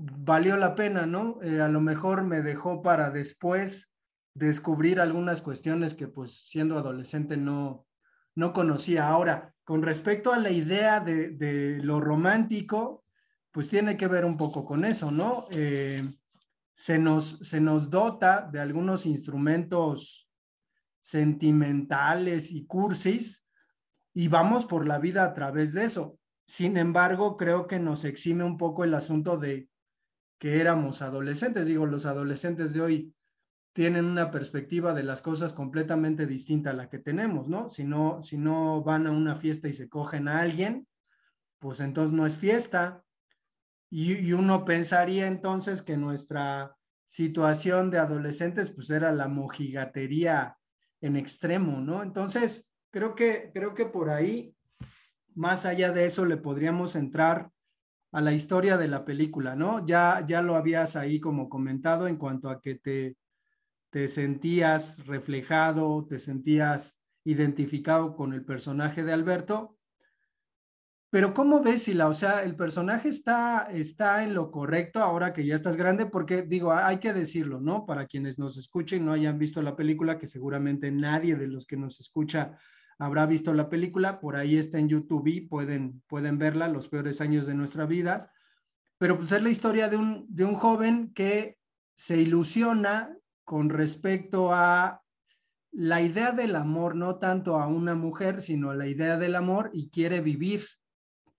valió 0.02 0.56
la 0.56 0.74
pena, 0.74 1.06
¿no? 1.06 1.38
Eh, 1.42 1.60
a 1.60 1.68
lo 1.68 1.80
mejor 1.80 2.24
me 2.24 2.42
dejó 2.42 2.82
para 2.82 3.10
después 3.10 3.92
descubrir 4.34 5.00
algunas 5.00 5.42
cuestiones 5.42 5.94
que 5.94 6.08
pues 6.08 6.48
siendo 6.48 6.78
adolescente 6.78 7.36
no, 7.36 7.86
no 8.34 8.52
conocía. 8.52 9.08
Ahora, 9.08 9.54
con 9.64 9.82
respecto 9.82 10.32
a 10.32 10.38
la 10.38 10.50
idea 10.50 11.00
de, 11.00 11.78
lo 11.82 12.00
romántico, 12.00 13.04
pues 13.50 13.68
tiene 13.68 13.96
que 13.96 14.06
ver 14.06 14.24
un 14.24 14.36
poco 14.36 14.64
con 14.64 14.84
eso, 14.84 15.10
¿no? 15.10 15.46
Eh, 15.50 16.02
se 16.74 16.98
nos, 16.98 17.38
se 17.42 17.60
nos 17.60 17.90
dota 17.90 18.48
de 18.50 18.60
algunos 18.60 19.06
instrumentos 19.06 20.30
sentimentales 20.98 22.50
y 22.50 22.66
cursis 22.66 23.44
y 24.14 24.28
vamos 24.28 24.64
por 24.64 24.86
la 24.86 24.98
vida 24.98 25.24
a 25.24 25.34
través 25.34 25.74
de 25.74 25.84
eso. 25.84 26.18
Sin 26.46 26.76
embargo, 26.76 27.36
creo 27.36 27.66
que 27.66 27.78
nos 27.78 28.04
exime 28.04 28.44
un 28.44 28.56
poco 28.56 28.84
el 28.84 28.94
asunto 28.94 29.36
de 29.36 29.68
que 30.42 30.60
éramos 30.60 31.02
adolescentes. 31.02 31.66
Digo, 31.66 31.86
los 31.86 32.04
adolescentes 32.04 32.74
de 32.74 32.80
hoy 32.80 33.14
tienen 33.72 34.04
una 34.04 34.32
perspectiva 34.32 34.92
de 34.92 35.04
las 35.04 35.22
cosas 35.22 35.52
completamente 35.52 36.26
distinta 36.26 36.70
a 36.70 36.72
la 36.72 36.88
que 36.88 36.98
tenemos, 36.98 37.46
¿no? 37.46 37.70
Si 37.70 37.84
no, 37.84 38.20
si 38.22 38.38
no 38.38 38.82
van 38.82 39.06
a 39.06 39.12
una 39.12 39.36
fiesta 39.36 39.68
y 39.68 39.72
se 39.72 39.88
cogen 39.88 40.26
a 40.26 40.40
alguien, 40.40 40.88
pues 41.60 41.78
entonces 41.78 42.10
no 42.12 42.26
es 42.26 42.34
fiesta, 42.34 43.04
y, 43.88 44.32
uno 44.32 44.64
pensaría 44.64 45.28
entonces 45.28 45.80
que 45.80 45.96
nuestra 45.96 46.76
situación 47.04 47.92
de 47.92 47.98
adolescentes 47.98 48.68
pues 48.68 48.90
era 48.90 49.12
la 49.12 49.28
mojigatería 49.28 50.58
en 51.00 51.14
extremo, 51.14 51.80
¿no? 51.80 52.02
Entonces, 52.02 52.68
creo 52.90 53.14
que, 53.14 53.52
creo 53.54 53.74
que 53.74 53.86
por 53.86 54.10
ahí 54.10 54.56
más 55.36 55.66
allá 55.66 55.92
de 55.92 56.04
eso 56.04 56.24
le 56.24 56.36
podríamos 56.36 56.96
entrar 56.96 57.51
a 58.12 58.20
la 58.20 58.32
historia 58.32 58.76
de 58.76 58.88
la 58.88 59.04
película, 59.04 59.56
¿no? 59.56 59.84
Ya, 59.86 60.24
ya 60.26 60.42
lo 60.42 60.54
habías 60.54 60.96
ahí 60.96 61.18
como 61.18 61.48
comentado 61.48 62.06
en 62.06 62.16
cuanto 62.16 62.50
a 62.50 62.60
que 62.60 62.74
te, 62.74 63.16
te 63.90 64.06
sentías 64.08 65.06
reflejado, 65.06 66.06
te 66.06 66.18
sentías 66.18 67.00
identificado 67.24 68.14
con 68.14 68.34
el 68.34 68.44
personaje 68.44 69.02
de 69.02 69.12
Alberto. 69.12 69.78
Pero 71.10 71.34
¿cómo 71.34 71.62
ves, 71.62 71.84
Sila? 71.84 72.08
O 72.08 72.14
sea, 72.14 72.42
el 72.42 72.56
personaje 72.56 73.08
está, 73.08 73.68
está 73.70 74.24
en 74.24 74.34
lo 74.34 74.50
correcto 74.50 75.00
ahora 75.00 75.32
que 75.32 75.44
ya 75.44 75.54
estás 75.54 75.76
grande, 75.76 76.06
porque 76.06 76.42
digo, 76.42 76.72
hay 76.72 76.98
que 76.98 77.12
decirlo, 77.12 77.60
¿no? 77.60 77.84
Para 77.84 78.06
quienes 78.06 78.38
nos 78.38 78.56
escuchen, 78.56 79.04
no 79.04 79.12
hayan 79.12 79.38
visto 79.38 79.60
la 79.60 79.76
película, 79.76 80.18
que 80.18 80.26
seguramente 80.26 80.90
nadie 80.90 81.36
de 81.36 81.48
los 81.48 81.66
que 81.66 81.76
nos 81.76 82.00
escucha 82.00 82.58
habrá 83.02 83.26
visto 83.26 83.52
la 83.52 83.68
película, 83.68 84.20
por 84.20 84.36
ahí 84.36 84.56
está 84.56 84.78
en 84.78 84.88
YouTube 84.88 85.26
y 85.26 85.40
pueden, 85.40 86.02
pueden 86.06 86.38
verla, 86.38 86.68
los 86.68 86.88
peores 86.88 87.20
años 87.20 87.46
de 87.46 87.54
nuestra 87.54 87.84
vida. 87.84 88.32
Pero 88.96 89.18
pues 89.18 89.32
es 89.32 89.42
la 89.42 89.50
historia 89.50 89.88
de 89.88 89.96
un, 89.96 90.24
de 90.28 90.44
un 90.44 90.54
joven 90.54 91.12
que 91.12 91.58
se 91.96 92.16
ilusiona 92.18 93.16
con 93.44 93.70
respecto 93.70 94.52
a 94.52 95.02
la 95.72 96.00
idea 96.00 96.30
del 96.30 96.54
amor, 96.54 96.94
no 96.94 97.16
tanto 97.16 97.58
a 97.58 97.66
una 97.66 97.96
mujer, 97.96 98.40
sino 98.40 98.70
a 98.70 98.76
la 98.76 98.86
idea 98.86 99.16
del 99.16 99.34
amor 99.34 99.70
y 99.72 99.90
quiere 99.90 100.20
vivir 100.20 100.64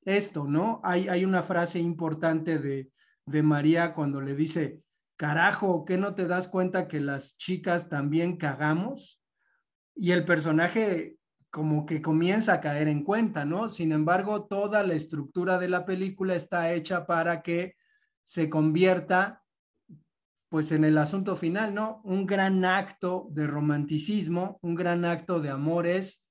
esto, 0.04 0.46
¿no? 0.46 0.82
Hay, 0.84 1.08
hay 1.08 1.24
una 1.24 1.44
frase 1.44 1.80
importante 1.80 2.60
de, 2.60 2.92
de 3.26 3.42
María 3.42 3.94
cuando 3.94 4.20
le 4.20 4.36
dice, 4.36 4.82
carajo, 5.16 5.86
¿qué 5.86 5.98
no 5.98 6.14
te 6.14 6.28
das 6.28 6.50
cuenta 6.50 6.90
que 6.90 7.00
las 7.00 7.38
chicas 7.38 7.88
también 7.88 8.36
cagamos? 8.36 9.24
Y 9.96 10.12
el 10.12 10.26
personaje 10.26 11.20
como 11.54 11.86
que 11.86 12.02
comienza 12.02 12.54
a 12.54 12.62
caer 12.62 12.88
en 12.88 13.04
cuenta, 13.04 13.46
¿no? 13.46 13.70
Sin 13.70 13.92
embargo, 13.92 14.46
toda 14.46 14.82
la 14.82 14.96
estructura 14.96 15.60
de 15.60 15.70
la 15.70 15.86
película 15.86 16.34
está 16.34 16.74
hecha 16.74 17.06
para 17.06 17.44
que 17.44 17.76
se 18.24 18.50
convierta 18.50 19.44
pues 20.50 20.72
en 20.72 20.84
el 20.84 20.98
asunto 20.98 21.36
final, 21.36 21.76
¿no? 21.76 22.02
Un 22.06 22.26
gran 22.26 22.66
acto 22.66 23.28
de 23.30 23.46
romanticismo, 23.46 24.58
un 24.64 24.74
gran 24.74 25.06
acto 25.06 25.40
de 25.40 25.52
amor 25.52 25.86
es 25.86 26.28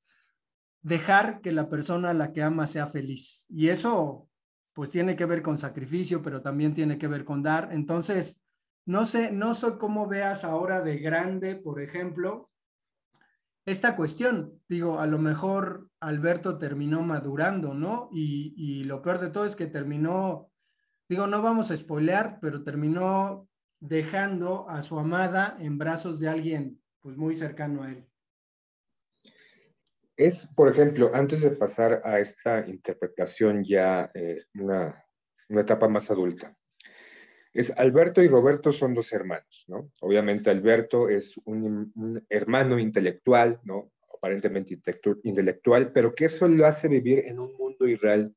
dejar 0.80 1.40
que 1.40 1.52
la 1.52 1.68
persona 1.68 2.10
a 2.10 2.14
la 2.14 2.32
que 2.32 2.42
ama 2.42 2.66
sea 2.66 2.88
feliz. 2.88 3.46
Y 3.48 3.68
eso 3.68 4.28
pues 4.72 4.90
tiene 4.90 5.14
que 5.14 5.26
ver 5.26 5.40
con 5.40 5.56
sacrificio, 5.56 6.20
pero 6.20 6.42
también 6.42 6.74
tiene 6.74 6.98
que 6.98 7.06
ver 7.06 7.24
con 7.24 7.44
dar. 7.44 7.68
Entonces, 7.70 8.44
no 8.86 9.06
sé, 9.06 9.30
no 9.30 9.54
sé 9.54 9.78
cómo 9.78 10.08
veas 10.08 10.42
ahora 10.42 10.80
de 10.82 10.98
grande, 10.98 11.54
por 11.54 11.80
ejemplo, 11.80 12.51
esta 13.64 13.96
cuestión. 13.96 14.60
Digo, 14.68 15.00
a 15.00 15.06
lo 15.06 15.18
mejor 15.18 15.88
Alberto 16.00 16.58
terminó 16.58 17.02
madurando, 17.02 17.74
¿no? 17.74 18.08
Y, 18.12 18.84
lo 18.84 19.02
peor 19.02 19.20
de 19.20 19.30
todo 19.30 19.44
es 19.44 19.56
que 19.56 19.66
terminó, 19.66 20.50
digo, 21.08 21.26
no 21.26 21.42
vamos 21.42 21.70
a 21.70 21.76
spoilear, 21.76 22.38
pero 22.40 22.62
terminó 22.62 23.48
dejando 23.80 24.68
a 24.68 24.82
su 24.82 24.98
amada 24.98 25.56
en 25.58 25.78
brazos 25.78 26.20
de 26.20 26.28
alguien 26.28 26.80
pues 27.00 27.16
muy 27.16 27.34
cercano 27.34 27.82
a 27.82 27.90
él. 27.90 28.06
Es, 30.16 30.46
por 30.54 30.68
ejemplo, 30.68 31.10
antes 31.14 31.40
de 31.40 31.50
pasar 31.50 32.00
a 32.04 32.20
esta 32.20 32.64
interpretación 32.66 33.64
ya 33.64 34.10
eh, 34.14 34.44
una, 34.54 35.04
una 35.48 35.60
etapa 35.62 35.88
más 35.88 36.10
adulta, 36.10 36.56
es 37.52 37.70
Alberto 37.76 38.22
y 38.22 38.28
Roberto 38.28 38.72
son 38.72 38.94
dos 38.94 39.12
hermanos, 39.12 39.64
¿no? 39.68 39.90
Obviamente 40.00 40.50
Alberto 40.50 41.08
es 41.08 41.34
un, 41.44 42.24
hermano 42.28 42.78
intelectual, 42.78 43.60
¿no? 43.64 43.92
Aparentemente 44.14 44.78
intelectual, 45.24 45.92
pero 45.92 46.14
que 46.14 46.26
eso 46.26 46.48
lo 46.48 46.66
hace 46.66 46.88
vivir 46.88 47.20
en 47.26 47.38
un 47.38 47.52
mundo 47.54 47.86
irreal 47.86 48.34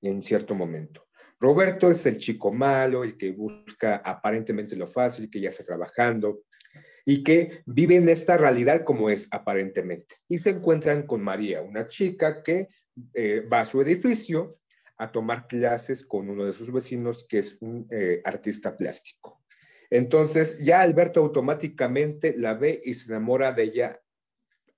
en 0.00 0.22
cierto 0.22 0.54
momento. 0.54 1.06
Roberto 1.40 1.90
es 1.90 2.06
el 2.06 2.18
chico 2.18 2.52
malo, 2.52 3.04
el 3.04 3.18
que 3.18 3.32
busca 3.32 3.96
aparentemente 3.96 4.76
lo 4.76 4.86
fácil, 4.86 5.28
que 5.28 5.40
ya 5.40 5.48
está 5.48 5.64
trabajando 5.64 6.44
y 7.04 7.22
que 7.22 7.62
vive 7.66 7.96
en 7.96 8.08
esta 8.08 8.38
realidad 8.38 8.84
como 8.84 9.10
es 9.10 9.28
aparentemente. 9.30 10.16
Y 10.28 10.38
se 10.38 10.50
encuentran 10.50 11.06
con 11.06 11.22
María, 11.22 11.60
una 11.60 11.88
chica 11.88 12.42
que 12.42 12.68
eh, 13.12 13.40
va 13.40 13.60
a 13.60 13.64
su 13.64 13.82
edificio 13.82 14.58
a 14.96 15.10
tomar 15.10 15.46
clases 15.46 16.04
con 16.04 16.30
uno 16.30 16.44
de 16.44 16.52
sus 16.52 16.72
vecinos 16.72 17.26
que 17.28 17.38
es 17.38 17.56
un 17.60 17.86
eh, 17.90 18.20
artista 18.24 18.76
plástico. 18.76 19.42
Entonces 19.90 20.58
ya 20.64 20.80
Alberto 20.80 21.20
automáticamente 21.20 22.34
la 22.36 22.54
ve 22.54 22.80
y 22.84 22.94
se 22.94 23.08
enamora 23.08 23.52
de 23.52 23.62
ella 23.64 24.00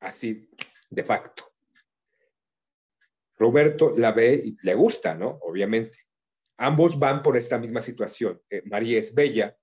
así, 0.00 0.50
de 0.90 1.04
facto. 1.04 1.44
Roberto 3.38 3.94
la 3.96 4.12
ve 4.12 4.40
y 4.44 4.56
le 4.62 4.74
gusta, 4.74 5.14
¿no? 5.14 5.38
Obviamente. 5.42 5.98
Ambos 6.58 6.98
van 6.98 7.22
por 7.22 7.36
esta 7.36 7.58
misma 7.58 7.82
situación. 7.82 8.40
Eh, 8.48 8.62
María 8.64 8.98
es 8.98 9.14
bella. 9.14 9.56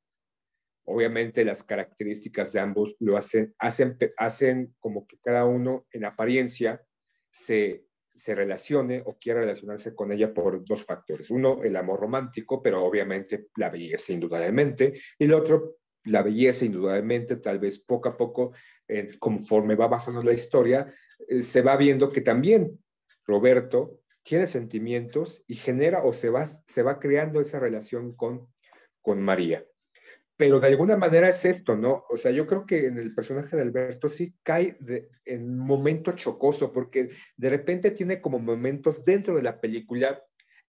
Obviamente 0.86 1.44
las 1.44 1.63
características 1.63 2.52
de 2.54 2.60
ambos 2.60 2.96
lo 3.00 3.18
hacen, 3.18 3.56
hacen, 3.58 3.98
hacen 4.18 4.76
como 4.80 5.08
que 5.08 5.18
cada 5.20 5.46
uno 5.46 5.88
en 5.92 6.06
apariencia 6.06 6.86
se 7.32 7.86
se 8.15 8.36
relacione 8.36 9.02
o 9.06 9.17
quiera 9.17 9.41
relacionarse 9.41 9.95
con 9.95 10.12
ella 10.12 10.34
por 10.34 10.63
dos 10.63 10.84
factores. 10.86 11.30
Uno, 11.32 11.63
el 11.63 11.76
amor 11.76 11.99
romántico, 11.99 12.62
pero 12.62 12.84
obviamente 12.84 13.47
la 13.56 13.69
belleza 13.69 14.13
indudablemente. 14.13 14.93
Y 15.17 15.26
el 15.26 15.34
otro, 15.34 15.78
la 16.06 16.21
belleza 16.21 16.65
indudablemente, 16.65 17.38
tal 17.38 17.60
vez 17.60 17.80
poco 17.80 18.10
a 18.10 18.17
poco, 18.17 18.54
conforme 19.19 19.76
va 19.76 19.89
pasando 19.89 20.21
la 20.21 20.34
historia, 20.34 20.93
eh, 21.28 21.41
se 21.41 21.62
va 21.62 21.76
viendo 21.78 22.12
que 22.12 22.21
también 22.21 22.80
Roberto 23.26 23.99
tiene 24.21 24.47
sentimientos 24.47 25.43
y 25.47 25.56
genera 25.56 26.04
o 26.04 26.13
se 26.13 26.30
va, 26.30 26.45
se 26.45 26.84
va 26.84 26.99
creando 26.99 27.41
esa 27.41 27.60
relación 27.60 28.15
con, 28.15 28.47
con 29.02 29.21
María 29.21 29.65
pero 30.36 30.60
de 30.60 30.67
alguna 30.67 30.98
manera 30.98 31.30
es 31.30 31.46
esto, 31.46 31.76
¿no? 31.76 32.06
O 32.10 32.17
sea, 32.17 32.32
yo 32.32 32.48
creo 32.48 32.65
que 32.65 32.88
en 32.88 32.98
el 32.98 33.13
personaje 33.13 33.56
de 33.56 33.62
Alberto 33.62 34.10
sí 34.10 34.34
cae 34.41 34.78
en 35.26 35.43
un 35.43 35.60
momento 35.60 36.13
chocoso, 36.13 36.72
porque 36.74 37.10
de 37.38 37.50
repente 37.50 37.91
tiene 37.91 38.19
como 38.19 38.39
momentos 38.39 39.06
dentro 39.06 39.36
de 39.36 39.43
la 39.43 39.60
película 39.60 40.22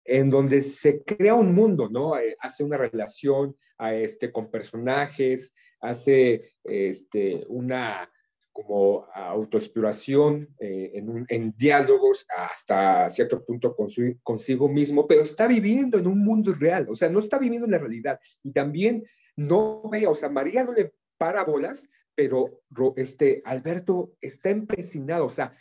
en 0.05 0.29
donde 0.29 0.63
se 0.63 1.03
crea 1.03 1.35
un 1.35 1.55
mundo, 1.55 1.89
¿no? 1.89 2.19
Eh, 2.19 2.37
hace 2.41 2.63
una 2.63 2.77
relación 2.77 3.57
a 3.79 3.95
este, 3.95 4.31
con 4.31 4.51
personajes, 4.51 5.55
hace 5.81 6.53
este, 6.65 7.45
una 7.49 8.11
como 8.53 9.09
autoexploración 9.13 10.49
eh, 10.61 10.93
en, 10.95 11.27
en, 11.29 11.53
diálogos 11.57 12.25
hasta 12.37 13.09
cierto 13.09 13.45
punto 13.45 13.75
con 13.75 13.89
consigo 14.23 14.69
mismo, 14.69 15.09
pero 15.09 15.23
está 15.23 15.49
viviendo 15.49 15.99
en 15.99 16.07
un 16.07 16.25
mundo 16.25 16.55
real, 16.55 16.87
o 16.89 16.95
sea, 16.95 17.09
no 17.09 17.19
está 17.19 17.37
viviendo 17.37 17.67
en 17.67 17.73
la 17.73 17.79
realidad. 17.79 18.21
Y 18.45 18.53
también 18.53 19.03
no 19.37 19.83
ve, 19.91 20.07
o 20.07 20.15
sea, 20.15 20.29
María 20.29 20.65
no 20.65 20.73
le 20.73 20.95
para 21.19 21.45
bolas, 21.45 21.89
pero 22.15 22.63
este, 22.97 23.43
Alberto 23.45 24.17
está 24.21 24.51
empecinado, 24.51 25.27
o 25.27 25.31
sea, 25.31 25.57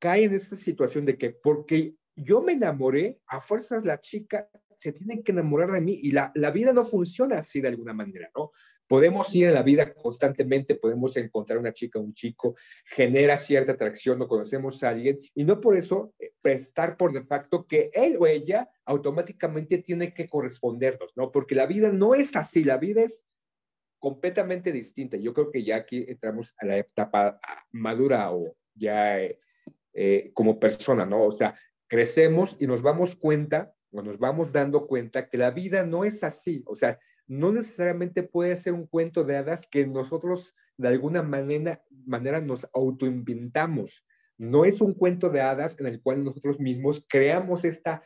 cae 0.00 0.24
en 0.24 0.34
esta 0.34 0.56
situación 0.56 1.04
de 1.04 1.16
que 1.16 1.30
porque 1.30 1.96
yo 2.16 2.42
me 2.42 2.52
enamoré, 2.52 3.20
a 3.26 3.40
fuerzas 3.40 3.84
la 3.84 4.00
chica 4.00 4.48
se 4.76 4.92
tiene 4.92 5.22
que 5.22 5.32
enamorar 5.32 5.72
de 5.72 5.80
mí 5.80 5.98
y 6.02 6.12
la, 6.12 6.32
la 6.34 6.50
vida 6.50 6.72
no 6.72 6.84
funciona 6.84 7.38
así 7.38 7.60
de 7.60 7.68
alguna 7.68 7.92
manera, 7.92 8.30
¿no? 8.36 8.52
Podemos 8.86 9.34
ir 9.34 9.48
en 9.48 9.54
la 9.54 9.62
vida 9.62 9.94
constantemente, 9.94 10.74
podemos 10.74 11.16
encontrar 11.16 11.58
una 11.58 11.72
chica, 11.72 11.98
un 11.98 12.12
chico, 12.12 12.54
genera 12.84 13.36
cierta 13.38 13.72
atracción, 13.72 14.18
no 14.18 14.28
conocemos 14.28 14.82
a 14.82 14.90
alguien 14.90 15.18
y 15.34 15.44
no 15.44 15.60
por 15.60 15.76
eso 15.76 16.12
eh, 16.18 16.32
prestar 16.42 16.96
por 16.96 17.12
de 17.12 17.24
facto 17.24 17.66
que 17.66 17.90
él 17.94 18.16
o 18.18 18.26
ella 18.26 18.68
automáticamente 18.84 19.78
tiene 19.78 20.12
que 20.12 20.28
correspondernos, 20.28 21.12
¿no? 21.16 21.32
Porque 21.32 21.54
la 21.54 21.66
vida 21.66 21.90
no 21.90 22.14
es 22.14 22.36
así, 22.36 22.64
la 22.64 22.76
vida 22.76 23.02
es 23.02 23.26
completamente 23.98 24.70
distinta. 24.70 25.16
Yo 25.16 25.32
creo 25.32 25.50
que 25.50 25.64
ya 25.64 25.76
aquí 25.76 26.04
entramos 26.06 26.54
a 26.58 26.66
la 26.66 26.76
etapa 26.76 27.40
madura 27.72 28.32
o 28.32 28.54
ya 28.74 29.18
eh, 29.18 29.40
eh, 29.94 30.30
como 30.34 30.60
persona, 30.60 31.06
¿no? 31.06 31.24
O 31.24 31.32
sea, 31.32 31.58
crecemos 31.86 32.56
y 32.60 32.66
nos 32.66 32.82
vamos 32.82 33.16
cuenta 33.16 33.72
o 33.92 34.02
nos 34.02 34.18
vamos 34.18 34.52
dando 34.52 34.86
cuenta 34.86 35.28
que 35.28 35.38
la 35.38 35.52
vida 35.52 35.84
no 35.84 36.04
es 36.04 36.22
así. 36.22 36.62
O 36.66 36.76
sea, 36.76 36.98
no 37.26 37.52
necesariamente 37.52 38.22
puede 38.22 38.56
ser 38.56 38.74
un 38.74 38.86
cuento 38.86 39.24
de 39.24 39.36
hadas 39.36 39.66
que 39.70 39.86
nosotros 39.86 40.54
de 40.76 40.88
alguna 40.88 41.22
manera, 41.22 41.82
manera 42.06 42.40
nos 42.40 42.68
autoinventamos. 42.74 44.04
No 44.36 44.64
es 44.64 44.80
un 44.80 44.94
cuento 44.94 45.30
de 45.30 45.40
hadas 45.40 45.78
en 45.78 45.86
el 45.86 46.02
cual 46.02 46.24
nosotros 46.24 46.58
mismos 46.58 47.04
creamos 47.08 47.64
esta 47.64 48.02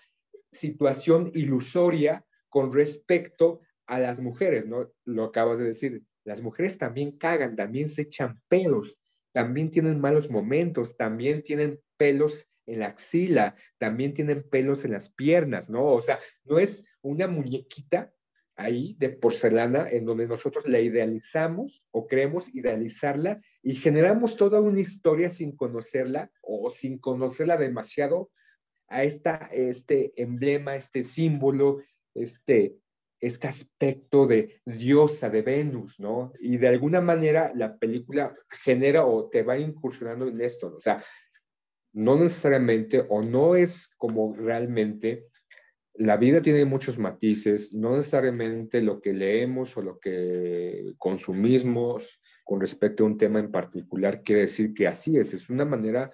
situación 0.53 1.31
ilusoria 1.35 2.25
con 2.49 2.73
respecto 2.73 3.61
a 3.87 3.99
las 3.99 4.21
mujeres, 4.21 4.67
¿no? 4.67 4.91
Lo 5.05 5.25
acabas 5.25 5.59
de 5.59 5.65
decir, 5.65 6.03
las 6.25 6.43
mujeres 6.43 6.77
también 6.77 7.17
cagan, 7.17 7.57
también 7.57 7.89
se 7.89 8.03
echan 8.03 8.41
pelos, 8.49 9.01
también 9.33 9.71
tienen 9.71 10.01
malos 10.01 10.31
momentos, 10.31 10.97
también 10.97 11.43
tienen 11.43 11.81
pelos 11.97 12.51
en 12.67 12.81
la 12.81 12.89
axila, 12.89 13.57
también 13.79 14.13
tienen 14.13 14.47
pelos 14.49 14.85
en 14.85 14.93
las 14.93 15.09
piernas, 15.09 15.71
¿no? 15.71 15.87
O 15.87 16.03
sea, 16.03 16.19
no 16.45 16.59
es 16.59 16.87
una 17.01 17.27
muñequita 17.27 18.13
ahí 18.59 18.97
de 18.99 19.11
porcelana 19.11 19.89
en 19.89 20.05
donde 20.05 20.27
nosotros 20.27 20.67
la 20.67 20.81
idealizamos 20.81 21.85
o 21.93 22.09
creemos 22.09 22.53
idealizarla 22.55 23.41
y 23.63 23.75
generamos 23.75 24.37
toda 24.37 24.61
una 24.61 24.81
historia 24.81 25.31
sin 25.31 25.57
conocerla 25.57 26.31
o 26.43 26.69
sin 26.69 26.99
conocerla 26.99 27.57
demasiado 27.57 28.31
a 28.89 29.05
esta, 29.05 29.49
este 29.53 30.13
emblema, 30.21 30.75
este 30.75 31.05
símbolo, 31.05 31.79
este, 32.15 32.77
este 33.21 33.47
aspecto 33.47 34.27
de 34.27 34.61
diosa, 34.65 35.31
de 35.31 35.43
Venus, 35.43 36.01
¿no? 36.01 36.33
Y 36.41 36.57
de 36.57 36.69
alguna 36.69 37.01
manera 37.01 37.53
la 37.55 37.79
película 37.79 38.35
genera 38.65 39.07
o 39.07 39.29
te 39.29 39.45
va 39.45 39.57
incursionando 39.57 40.27
en 40.27 40.41
esto, 40.41 40.75
o 40.77 40.81
sea, 40.81 41.03
no 41.93 42.17
necesariamente 42.17 43.05
o 43.09 43.23
no 43.23 43.55
es 43.55 43.89
como 43.97 44.35
realmente, 44.35 45.27
la 45.99 46.17
vida 46.17 46.41
tiene 46.41 46.65
muchos 46.65 46.99
matices, 46.99 47.73
no 47.73 47.97
necesariamente 47.97 48.81
lo 48.81 49.01
que 49.01 49.13
leemos 49.13 49.77
o 49.77 49.83
lo 49.83 49.99
que 49.99 50.95
consumimos 50.97 52.21
con 52.45 52.61
respecto 52.61 53.03
a 53.03 53.07
un 53.07 53.19
tema 53.19 53.41
en 53.41 53.51
particular 53.51 54.23
quiere 54.23 54.43
decir 54.43 54.73
que 54.73 54.87
así 54.87 55.19
es, 55.19 55.35
es 55.35 55.51
una 55.51 55.65
manera 55.65 56.13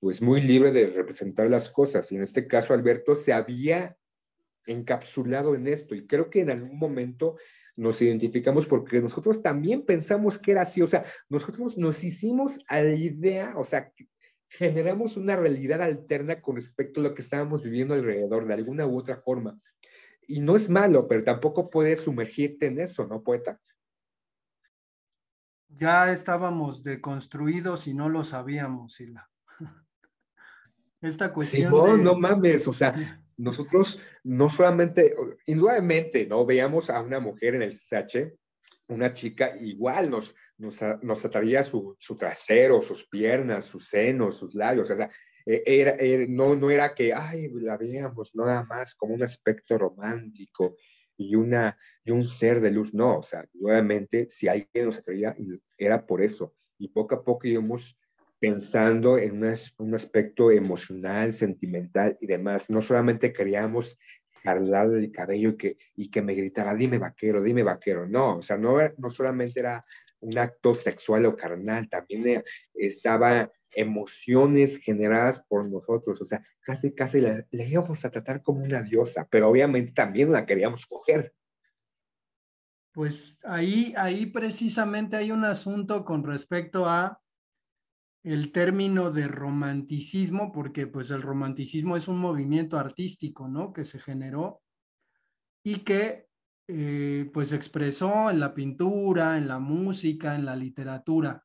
pues 0.00 0.22
muy 0.22 0.40
libre 0.40 0.72
de 0.72 0.86
representar 0.86 1.50
las 1.50 1.68
cosas. 1.68 2.10
Y 2.10 2.16
en 2.16 2.22
este 2.22 2.46
caso, 2.46 2.72
Alberto 2.72 3.16
se 3.16 3.32
había 3.32 3.96
encapsulado 4.66 5.54
en 5.54 5.66
esto 5.66 5.94
y 5.94 6.06
creo 6.06 6.30
que 6.30 6.40
en 6.40 6.50
algún 6.50 6.78
momento 6.78 7.36
nos 7.76 8.00
identificamos 8.02 8.66
porque 8.66 9.00
nosotros 9.00 9.42
también 9.42 9.84
pensamos 9.84 10.38
que 10.38 10.52
era 10.52 10.62
así, 10.62 10.82
o 10.82 10.86
sea, 10.86 11.04
nosotros 11.28 11.78
nos 11.78 12.02
hicimos 12.02 12.58
a 12.66 12.82
la 12.82 12.94
idea, 12.94 13.54
o 13.56 13.64
sea, 13.64 13.92
generamos 14.48 15.16
una 15.16 15.36
realidad 15.36 15.82
alterna 15.82 16.40
con 16.40 16.56
respecto 16.56 17.00
a 17.00 17.04
lo 17.04 17.14
que 17.14 17.22
estábamos 17.22 17.62
viviendo 17.62 17.94
alrededor 17.94 18.46
de 18.46 18.54
alguna 18.54 18.86
u 18.86 18.98
otra 18.98 19.16
forma. 19.16 19.58
Y 20.26 20.40
no 20.40 20.56
es 20.56 20.68
malo, 20.68 21.06
pero 21.06 21.24
tampoco 21.24 21.70
puedes 21.70 22.00
sumergirte 22.00 22.66
en 22.66 22.80
eso, 22.80 23.06
¿no, 23.06 23.22
poeta? 23.22 23.60
Ya 25.68 26.12
estábamos 26.12 26.82
deconstruidos 26.82 27.86
y 27.86 27.94
no 27.94 28.08
lo 28.08 28.24
sabíamos, 28.24 28.94
Sila. 28.94 29.30
Esta 31.00 31.32
cuestión. 31.32 31.72
Sí, 31.72 32.02
no 32.02 32.18
mames, 32.18 32.66
o 32.66 32.72
sea, 32.72 33.22
nosotros 33.36 34.00
no 34.24 34.50
solamente, 34.50 35.14
indudablemente, 35.46 36.26
¿no? 36.26 36.44
Veíamos 36.44 36.90
a 36.90 37.00
una 37.00 37.20
mujer 37.20 37.54
en 37.54 37.62
el 37.62 37.78
CH, 37.78 38.34
una 38.88 39.12
chica, 39.12 39.56
igual 39.60 40.10
nos, 40.10 40.34
nos, 40.56 40.80
nos 41.02 41.24
ataría 41.24 41.62
su, 41.62 41.96
su, 41.98 42.16
trasero, 42.16 42.82
sus 42.82 43.06
piernas, 43.06 43.66
sus 43.66 43.88
senos, 43.88 44.36
sus 44.36 44.54
labios, 44.54 44.90
o 44.90 44.96
sea, 44.96 45.10
e, 45.44 45.62
era, 45.66 45.96
no, 46.28 46.54
no 46.54 46.70
era 46.70 46.94
que, 46.94 47.12
ay, 47.12 47.48
la 47.54 47.76
veíamos 47.76 48.34
nada 48.34 48.64
más 48.64 48.94
como 48.94 49.14
un 49.14 49.22
aspecto 49.22 49.78
romántico 49.78 50.76
y, 51.16 51.34
una, 51.34 51.76
y 52.04 52.10
un 52.10 52.24
ser 52.24 52.60
de 52.60 52.70
luz, 52.70 52.94
no, 52.94 53.18
o 53.18 53.22
sea, 53.22 53.46
nuevamente, 53.54 54.26
si 54.30 54.48
alguien 54.48 54.86
nos 54.86 54.98
atraía, 54.98 55.36
era 55.76 56.06
por 56.06 56.22
eso, 56.22 56.54
y 56.78 56.88
poco 56.88 57.14
a 57.14 57.24
poco 57.24 57.46
íbamos 57.46 57.98
pensando 58.38 59.18
en 59.18 59.42
un 59.78 59.94
aspecto 59.94 60.50
emocional, 60.50 61.32
sentimental 61.32 62.16
y 62.20 62.26
demás. 62.26 62.70
No 62.70 62.82
solamente 62.82 63.32
queríamos 63.32 63.98
jalarle 64.48 64.98
el 64.98 65.12
cabello 65.12 65.50
y 65.50 65.56
que, 65.56 65.76
y 65.96 66.10
que 66.10 66.22
me 66.22 66.34
gritara, 66.34 66.74
dime 66.74 66.98
vaquero, 66.98 67.42
dime 67.42 67.62
vaquero. 67.62 68.06
No, 68.06 68.38
o 68.38 68.42
sea, 68.42 68.56
no, 68.56 68.76
no 68.96 69.10
solamente 69.10 69.60
era 69.60 69.84
un 70.20 70.36
acto 70.36 70.74
sexual 70.74 71.26
o 71.26 71.36
carnal, 71.36 71.88
también 71.88 72.42
estaba 72.74 73.50
emociones 73.70 74.78
generadas 74.78 75.44
por 75.44 75.64
nosotros, 75.68 76.20
o 76.20 76.24
sea, 76.24 76.42
casi, 76.60 76.92
casi 76.94 77.20
la, 77.20 77.46
íbamos 77.50 78.04
a 78.04 78.10
tratar 78.10 78.42
como 78.42 78.64
una 78.64 78.82
diosa, 78.82 79.26
pero 79.30 79.48
obviamente 79.48 79.92
también 79.92 80.32
la 80.32 80.46
queríamos 80.46 80.86
coger. 80.86 81.34
Pues 82.92 83.38
ahí, 83.44 83.94
ahí 83.96 84.26
precisamente 84.26 85.16
hay 85.16 85.30
un 85.30 85.44
asunto 85.44 86.04
con 86.04 86.24
respecto 86.24 86.86
a 86.86 87.20
el 88.22 88.52
término 88.52 89.10
de 89.10 89.28
romanticismo, 89.28 90.52
porque 90.52 90.86
pues 90.86 91.10
el 91.10 91.22
romanticismo 91.22 91.96
es 91.96 92.08
un 92.08 92.18
movimiento 92.18 92.78
artístico, 92.78 93.48
¿no? 93.48 93.72
Que 93.72 93.84
se 93.84 93.98
generó 93.98 94.60
y 95.64 95.80
que 95.80 96.26
eh, 96.66 97.30
pues 97.32 97.52
expresó 97.52 98.30
en 98.30 98.40
la 98.40 98.54
pintura, 98.54 99.38
en 99.38 99.48
la 99.48 99.58
música, 99.58 100.34
en 100.34 100.44
la 100.44 100.56
literatura 100.56 101.44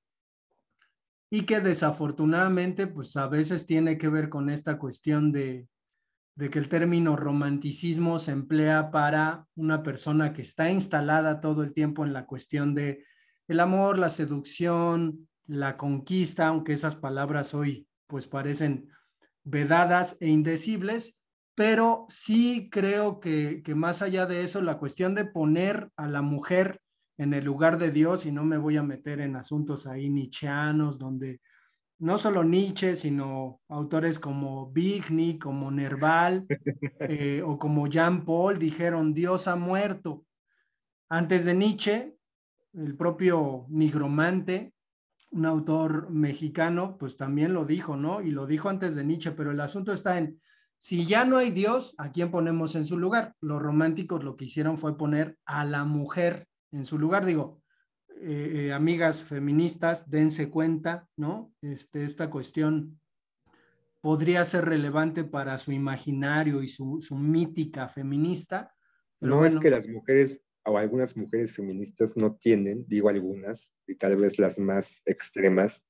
y 1.33 1.47
que 1.47 1.61
desafortunadamente 1.61 2.85
pues 2.85 3.17
a 3.17 3.25
veces 3.25 3.65
tiene 3.65 3.97
que 3.97 4.07
ver 4.07 4.29
con 4.29 4.51
esta 4.51 4.77
cuestión 4.77 5.31
de, 5.31 5.67
de 6.35 6.49
que 6.51 6.59
el 6.59 6.69
término 6.69 7.15
romanticismo 7.15 8.19
se 8.19 8.33
emplea 8.33 8.91
para 8.91 9.47
una 9.55 9.81
persona 9.81 10.31
que 10.31 10.43
está 10.43 10.69
instalada 10.69 11.41
todo 11.41 11.63
el 11.63 11.73
tiempo 11.73 12.05
en 12.05 12.13
la 12.13 12.27
cuestión 12.27 12.75
de 12.75 13.03
el 13.47 13.59
amor, 13.59 13.97
la 13.97 14.09
seducción, 14.09 15.27
la 15.45 15.77
conquista, 15.77 16.47
aunque 16.47 16.73
esas 16.73 16.95
palabras 16.95 17.53
hoy 17.53 17.87
pues 18.07 18.27
parecen 18.27 18.89
vedadas 19.43 20.17
e 20.19 20.29
indecibles, 20.29 21.17
pero 21.55 22.05
sí 22.09 22.69
creo 22.71 23.19
que, 23.19 23.61
que, 23.63 23.75
más 23.75 24.01
allá 24.01 24.25
de 24.25 24.43
eso, 24.43 24.61
la 24.61 24.77
cuestión 24.77 25.15
de 25.15 25.25
poner 25.25 25.89
a 25.97 26.07
la 26.07 26.21
mujer 26.21 26.79
en 27.17 27.33
el 27.33 27.45
lugar 27.45 27.77
de 27.77 27.91
Dios, 27.91 28.25
y 28.25 28.31
no 28.31 28.43
me 28.43 28.57
voy 28.57 28.77
a 28.77 28.83
meter 28.83 29.19
en 29.21 29.35
asuntos 29.35 29.85
ahí 29.85 30.09
nicheanos, 30.09 30.97
donde 30.97 31.41
no 31.99 32.17
solo 32.17 32.43
Nietzsche, 32.43 32.95
sino 32.95 33.61
autores 33.69 34.19
como 34.19 34.71
Bigny, 34.71 35.37
como 35.37 35.71
Nerval 35.71 36.45
eh, 36.99 37.41
o 37.45 37.57
como 37.57 37.87
Jean 37.87 38.25
Paul 38.25 38.57
dijeron, 38.57 39.13
Dios 39.13 39.47
ha 39.47 39.55
muerto. 39.55 40.25
Antes 41.09 41.45
de 41.45 41.53
Nietzsche, 41.53 42.17
el 42.73 42.97
propio 42.97 43.67
nigromante 43.69 44.72
un 45.33 45.45
autor 45.47 46.11
mexicano, 46.11 46.95
pues 46.97 47.17
también 47.17 47.53
lo 47.53 47.65
dijo, 47.65 47.97
¿no? 47.97 48.21
Y 48.21 48.31
lo 48.31 48.45
dijo 48.45 48.69
antes 48.69 48.93
de 48.93 49.03
Nietzsche, 49.03 49.31
pero 49.31 49.51
el 49.51 49.59
asunto 49.59 49.91
está 49.91 50.17
en, 50.19 50.39
si 50.77 51.05
ya 51.05 51.25
no 51.25 51.37
hay 51.37 51.49
Dios, 51.49 51.95
¿a 51.97 52.11
quién 52.11 52.29
ponemos 52.29 52.75
en 52.75 52.85
su 52.85 52.97
lugar? 52.97 53.33
Los 53.41 53.61
románticos 53.61 54.23
lo 54.23 54.35
que 54.35 54.45
hicieron 54.45 54.77
fue 54.77 54.95
poner 54.95 55.37
a 55.45 55.65
la 55.65 55.85
mujer 55.85 56.47
en 56.71 56.85
su 56.85 56.99
lugar. 56.99 57.25
Digo, 57.25 57.61
eh, 58.21 58.67
eh, 58.67 58.73
amigas 58.73 59.23
feministas, 59.23 60.09
dense 60.09 60.49
cuenta, 60.49 61.07
¿no? 61.17 61.51
Este, 61.61 62.03
esta 62.03 62.29
cuestión 62.29 62.99
podría 64.01 64.45
ser 64.45 64.65
relevante 64.65 65.23
para 65.23 65.57
su 65.57 65.71
imaginario 65.71 66.61
y 66.61 66.67
su, 66.67 67.01
su 67.01 67.15
mítica 67.15 67.87
feminista. 67.87 68.71
no 69.19 69.45
es 69.45 69.57
que 69.57 69.71
las 69.71 69.87
mujeres 69.87 70.42
o 70.65 70.77
algunas 70.77 71.17
mujeres 71.17 71.53
feministas 71.53 72.15
no 72.15 72.35
tienen, 72.35 72.85
digo 72.87 73.09
algunas, 73.09 73.73
y 73.87 73.95
tal 73.95 74.15
vez 74.15 74.39
las 74.39 74.59
más 74.59 75.01
extremas, 75.05 75.85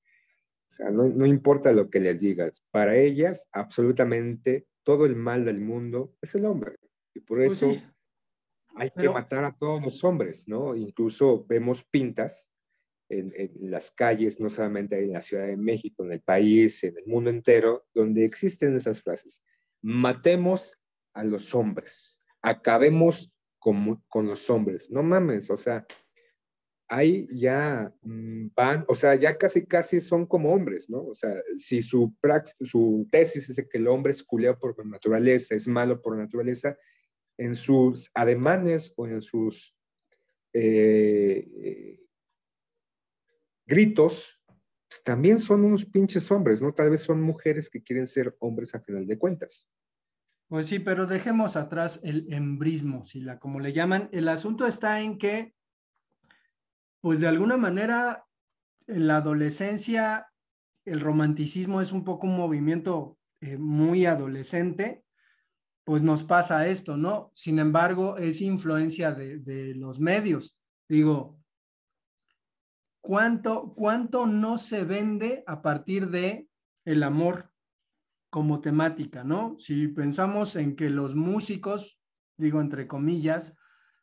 o 0.67 0.75
sea, 0.75 0.89
no, 0.89 1.07
no, 1.07 1.25
importa 1.25 1.71
lo 1.71 1.89
que 1.89 1.99
les 1.99 2.19
digas, 2.19 2.65
para 2.71 2.95
ellas 2.97 3.47
absolutamente 3.51 4.67
todo 4.83 5.05
el 5.05 5.15
mal 5.15 5.45
del 5.45 5.59
mundo 5.59 6.15
es 6.21 6.33
el 6.35 6.45
hombre. 6.45 6.77
Y 7.13 7.19
por 7.19 7.37
pues 7.37 7.53
eso 7.53 7.71
hay 8.75 8.89
que 8.89 9.09
matar 9.09 9.43
a 9.43 9.55
todos 9.55 9.83
los 9.83 10.03
hombres, 10.03 10.47
¿no? 10.47 10.75
Incluso 10.75 11.45
vemos 11.45 11.83
pintas 11.83 12.51
en, 13.09 13.31
en, 13.35 13.69
las 13.69 13.91
calles, 13.91 14.39
no 14.39 14.49
solamente 14.49 14.97
en 15.03 15.13
la 15.13 15.21
Ciudad 15.21 15.45
de 15.45 15.57
México, 15.57 16.03
en 16.03 16.13
el 16.13 16.21
país, 16.21 16.83
en 16.83 16.97
el 16.97 17.05
mundo 17.05 17.29
entero, 17.29 17.85
donde 17.93 18.25
existen 18.25 18.75
esas 18.75 19.01
frases. 19.01 19.43
Matemos 19.81 20.79
a 21.13 21.23
los 21.23 21.53
hombres, 21.53 22.19
acabemos 22.41 23.32
con, 23.63 24.27
los 24.27 24.49
hombres. 24.49 24.89
No 24.91 25.03
mames, 25.03 25.49
o 25.49 25.57
sea, 25.57 25.85
ahí 26.89 27.27
ya 27.31 27.93
mm, 28.01 28.47
van, 28.55 28.85
o 28.87 28.95
sea, 28.95 29.15
ya 29.15 29.37
casi 29.37 29.65
casi 29.65 29.99
son 29.99 30.25
como 30.25 30.53
hombres, 30.53 30.89
¿no? 30.89 31.05
O 31.05 31.15
sea, 31.15 31.33
si 31.57 31.81
su, 31.81 32.13
su 32.61 33.07
tesis 33.09 33.49
es 33.49 33.67
que 33.69 33.77
el 33.77 33.87
hombre 33.87 34.11
es 34.11 34.23
culeo 34.23 34.57
por 34.59 34.85
naturaleza, 34.85 35.55
es 35.55 35.67
malo 35.67 36.01
por 36.01 36.17
naturaleza, 36.17 36.77
en 37.37 37.55
sus 37.55 38.11
ademanes 38.13 38.93
o 38.95 39.07
en 39.07 39.21
sus 39.21 39.75
eh, 40.53 41.99
gritos, 43.65 44.41
pues, 44.89 45.03
también 45.03 45.39
son 45.39 45.63
unos 45.63 45.85
pinches 45.85 46.29
hombres, 46.31 46.61
¿no? 46.61 46.73
Tal 46.73 46.89
vez 46.89 47.01
son 47.01 47.21
mujeres 47.21 47.69
que 47.69 47.81
quieren 47.81 48.05
ser 48.05 48.35
hombres 48.39 48.75
a 48.75 48.81
final 48.81 49.07
de 49.07 49.17
cuentas. 49.17 49.67
Pues 50.47 50.67
sí, 50.67 50.79
pero 50.79 51.07
dejemos 51.07 51.55
atrás 51.55 51.99
el 52.03 52.31
embrismo, 52.31 53.03
Sila, 53.03 53.39
como 53.39 53.59
le 53.59 53.73
llaman. 53.73 54.09
El 54.11 54.27
asunto 54.27 54.67
está 54.67 55.01
en 55.01 55.17
que, 55.17 55.55
pues 57.01 57.19
de 57.19 57.27
alguna 57.27 57.57
manera, 57.57 58.25
en 58.87 59.07
la 59.07 59.17
adolescencia, 59.17 60.27
el 60.85 60.99
romanticismo 60.99 61.81
es 61.81 61.91
un 61.91 62.03
poco 62.03 62.27
un 62.27 62.37
movimiento 62.37 63.17
eh, 63.41 63.57
muy 63.57 64.05
adolescente, 64.05 65.03
pues 65.85 66.01
nos 66.01 66.23
pasa 66.23 66.67
esto, 66.67 66.97
¿no? 66.97 67.31
Sin 67.33 67.59
embargo, 67.59 68.17
es 68.17 68.41
influencia 68.41 69.11
de, 69.11 69.39
de 69.39 69.75
los 69.75 69.99
medios. 69.99 70.57
Digo, 70.87 71.39
¿cuánto, 73.01 73.73
¿cuánto 73.73 74.25
no 74.25 74.57
se 74.57 74.83
vende 74.83 75.43
a 75.47 75.61
partir 75.61 76.09
de 76.09 76.47
el 76.85 77.03
amor? 77.03 77.52
Como 78.33 78.61
temática, 78.61 79.23
¿no? 79.23 79.55
Si 79.59 79.89
pensamos 79.89 80.55
en 80.55 80.75
que 80.75 80.89
los 80.89 81.13
músicos, 81.13 81.99
digo 82.35 82.61
entre 82.61 82.87
comillas, 82.87 83.53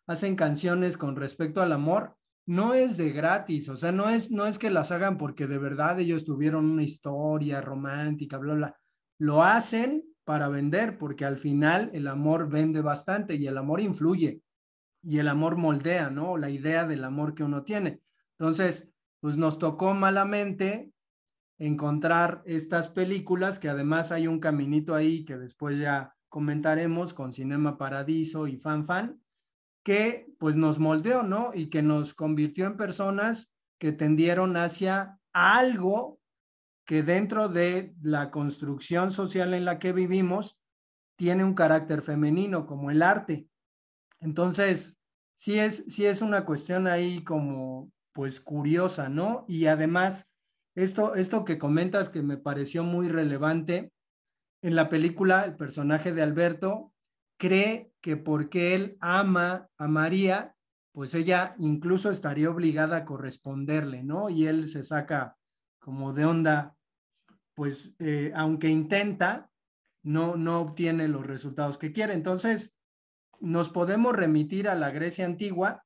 hacen 0.07 0.37
canciones 0.37 0.97
con 0.97 1.17
respecto 1.17 1.61
al 1.61 1.73
amor, 1.73 2.17
no 2.47 2.75
es 2.75 2.97
de 2.97 3.11
gratis, 3.11 3.69
o 3.69 3.77
sea, 3.77 3.91
no 3.91 4.09
es, 4.09 4.31
no 4.31 4.47
es 4.47 4.61
que 4.61 4.71
las 4.71 4.93
hagan 4.93 5.19
porque 5.19 5.49
de 5.49 5.59
verdad 5.59 5.99
ellos 5.99 6.25
tuvieron 6.25 6.71
una 6.71 6.85
historia 6.85 7.61
romántica, 7.61 8.39
bla, 8.39 8.55
bla. 8.55 8.77
Lo 9.19 9.43
hacen 9.43 10.05
para 10.23 10.49
vender, 10.49 10.97
porque 10.97 11.25
al 11.25 11.37
final 11.37 11.91
el 11.93 12.07
amor 12.07 12.49
vende 12.49 12.83
bastante 12.83 13.35
y 13.35 13.49
el 13.49 13.59
amor 13.59 13.81
influye 13.81 14.43
y 15.03 15.19
el 15.19 15.27
amor 15.27 15.57
moldea, 15.57 16.09
¿no? 16.09 16.37
La 16.37 16.51
idea 16.51 16.85
del 16.85 17.03
amor 17.03 17.35
que 17.35 17.43
uno 17.43 17.65
tiene. 17.65 18.01
Entonces, 18.39 18.89
pues 19.19 19.37
nos 19.37 19.59
tocó 19.59 19.93
malamente 19.93 20.93
encontrar 21.61 22.43
estas 22.47 22.89
películas, 22.89 23.59
que 23.59 23.69
además 23.69 24.11
hay 24.11 24.27
un 24.27 24.41
caminito 24.41 24.95
ahí 24.95 25.25
que 25.25 25.37
después 25.37 25.79
ya 25.79 26.17
comentaremos 26.31 27.13
con 27.15 27.33
Cinema 27.33 27.77
Paradiso 27.77 28.49
y 28.49 28.57
Fan 28.57 28.87
Fan, 28.87 29.23
que 29.85 30.33
pues 30.39 30.57
nos 30.57 30.79
moldeó, 30.79 31.23
¿no? 31.23 31.53
Y 31.55 31.69
que 31.69 31.83
nos 31.83 32.15
convirtió 32.15 32.67
en 32.67 32.77
personas 32.77 33.53
que 33.79 33.93
tendieron 33.93 34.57
hacia 34.57 35.21
algo 35.33 36.21
que 36.87 37.03
dentro 37.03 37.49
de 37.49 37.95
la 38.01 38.31
construcción 38.31 39.13
social 39.13 39.53
en 39.53 39.65
la 39.65 39.79
que 39.79 39.93
vivimos 39.93 40.59
tiene 41.17 41.45
un 41.45 41.55
carácter 41.55 42.01
femenino, 42.01 42.67
como 42.67 42.91
el 42.91 43.03
arte. 43.03 43.47
Entonces, 44.19 44.97
sí 45.37 45.59
es, 45.59 45.85
sí 45.89 46.07
es 46.07 46.23
una 46.23 46.47
cuestión 46.47 46.87
ahí 46.87 47.23
como, 47.23 47.93
pues, 48.13 48.41
curiosa, 48.41 49.11
¿no? 49.11 49.45
Y 49.47 49.67
además, 49.67 50.31
esto, 50.75 51.15
esto 51.15 51.45
que 51.45 51.59
comentas 51.59 52.09
que 52.09 52.23
me 52.23 52.37
pareció 52.37 52.85
muy 52.85 53.09
relevante, 53.09 53.93
en 54.63 54.75
la 54.75 54.89
película, 54.89 55.45
el 55.45 55.57
personaje 55.57 56.13
de 56.13 56.23
Alberto 56.23 56.93
cree 57.39 57.93
que 58.03 58.17
porque 58.17 58.75
él 58.75 58.99
ama 59.01 59.69
a 59.79 59.89
María, 59.89 60.55
pues 60.93 61.15
ella 61.15 61.55
incluso 61.59 62.11
estaría 62.11 62.51
obligada 62.51 62.99
a 62.99 63.05
corresponderle, 63.05 64.03
¿no? 64.03 64.29
Y 64.29 64.47
él 64.47 64.69
se 64.69 64.83
saca 64.83 65.37
como 65.79 66.13
de 66.13 66.27
onda, 66.27 66.77
pues 67.55 67.95
eh, 67.99 68.33
aunque 68.35 68.69
intenta, 68.69 69.51
no, 70.03 70.37
no 70.37 70.61
obtiene 70.61 71.09
los 71.09 71.27
resultados 71.27 71.79
que 71.79 71.93
quiere. 71.93 72.13
Entonces, 72.13 72.77
nos 73.39 73.71
podemos 73.71 74.15
remitir 74.15 74.69
a 74.69 74.75
la 74.75 74.91
Grecia 74.91 75.25
antigua 75.25 75.85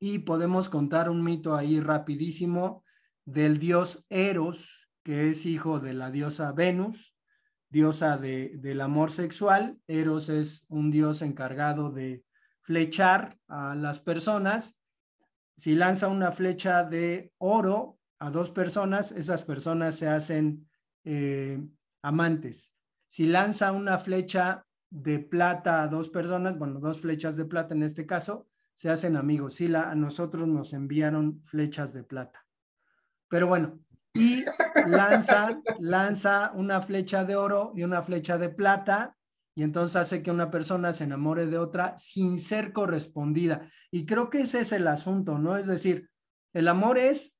y 0.00 0.20
podemos 0.20 0.68
contar 0.68 1.10
un 1.10 1.22
mito 1.22 1.54
ahí 1.54 1.80
rapidísimo 1.80 2.82
del 3.28 3.58
dios 3.58 4.06
Eros, 4.08 4.88
que 5.04 5.28
es 5.28 5.44
hijo 5.44 5.80
de 5.80 5.92
la 5.92 6.10
diosa 6.10 6.52
Venus, 6.52 7.14
diosa 7.68 8.16
de, 8.16 8.52
del 8.56 8.80
amor 8.80 9.10
sexual. 9.10 9.78
Eros 9.86 10.30
es 10.30 10.64
un 10.68 10.90
dios 10.90 11.20
encargado 11.20 11.90
de 11.90 12.24
flechar 12.62 13.38
a 13.46 13.74
las 13.74 14.00
personas. 14.00 14.80
Si 15.58 15.74
lanza 15.74 16.08
una 16.08 16.32
flecha 16.32 16.84
de 16.84 17.32
oro 17.36 17.98
a 18.18 18.30
dos 18.30 18.50
personas, 18.50 19.12
esas 19.12 19.42
personas 19.42 19.96
se 19.96 20.08
hacen 20.08 20.66
eh, 21.04 21.60
amantes. 22.02 22.74
Si 23.08 23.26
lanza 23.26 23.72
una 23.72 23.98
flecha 23.98 24.64
de 24.90 25.18
plata 25.18 25.82
a 25.82 25.88
dos 25.88 26.08
personas, 26.08 26.58
bueno, 26.58 26.80
dos 26.80 27.02
flechas 27.02 27.36
de 27.36 27.44
plata 27.44 27.74
en 27.74 27.82
este 27.82 28.06
caso, 28.06 28.48
se 28.74 28.88
hacen 28.88 29.16
amigos. 29.16 29.54
Sí, 29.54 29.68
la, 29.68 29.90
a 29.90 29.94
nosotros 29.94 30.48
nos 30.48 30.72
enviaron 30.72 31.42
flechas 31.42 31.92
de 31.92 32.04
plata. 32.04 32.47
Pero 33.28 33.46
bueno, 33.46 33.78
y 34.14 34.44
lanza, 34.86 35.60
lanza 35.78 36.52
una 36.54 36.80
flecha 36.80 37.24
de 37.24 37.36
oro 37.36 37.72
y 37.76 37.84
una 37.84 38.02
flecha 38.02 38.38
de 38.38 38.48
plata 38.48 39.16
y 39.58 39.64
entonces 39.64 39.96
hace 39.96 40.22
que 40.22 40.30
una 40.30 40.52
persona 40.52 40.92
se 40.92 41.02
enamore 41.02 41.46
de 41.46 41.58
otra 41.58 41.98
sin 41.98 42.38
ser 42.38 42.72
correspondida. 42.72 43.68
Y 43.90 44.06
creo 44.06 44.30
que 44.30 44.42
ese 44.42 44.60
es 44.60 44.70
el 44.70 44.86
asunto, 44.86 45.36
¿no? 45.36 45.56
Es 45.56 45.66
decir, 45.66 46.08
el 46.52 46.68
amor 46.68 46.96
es 46.96 47.36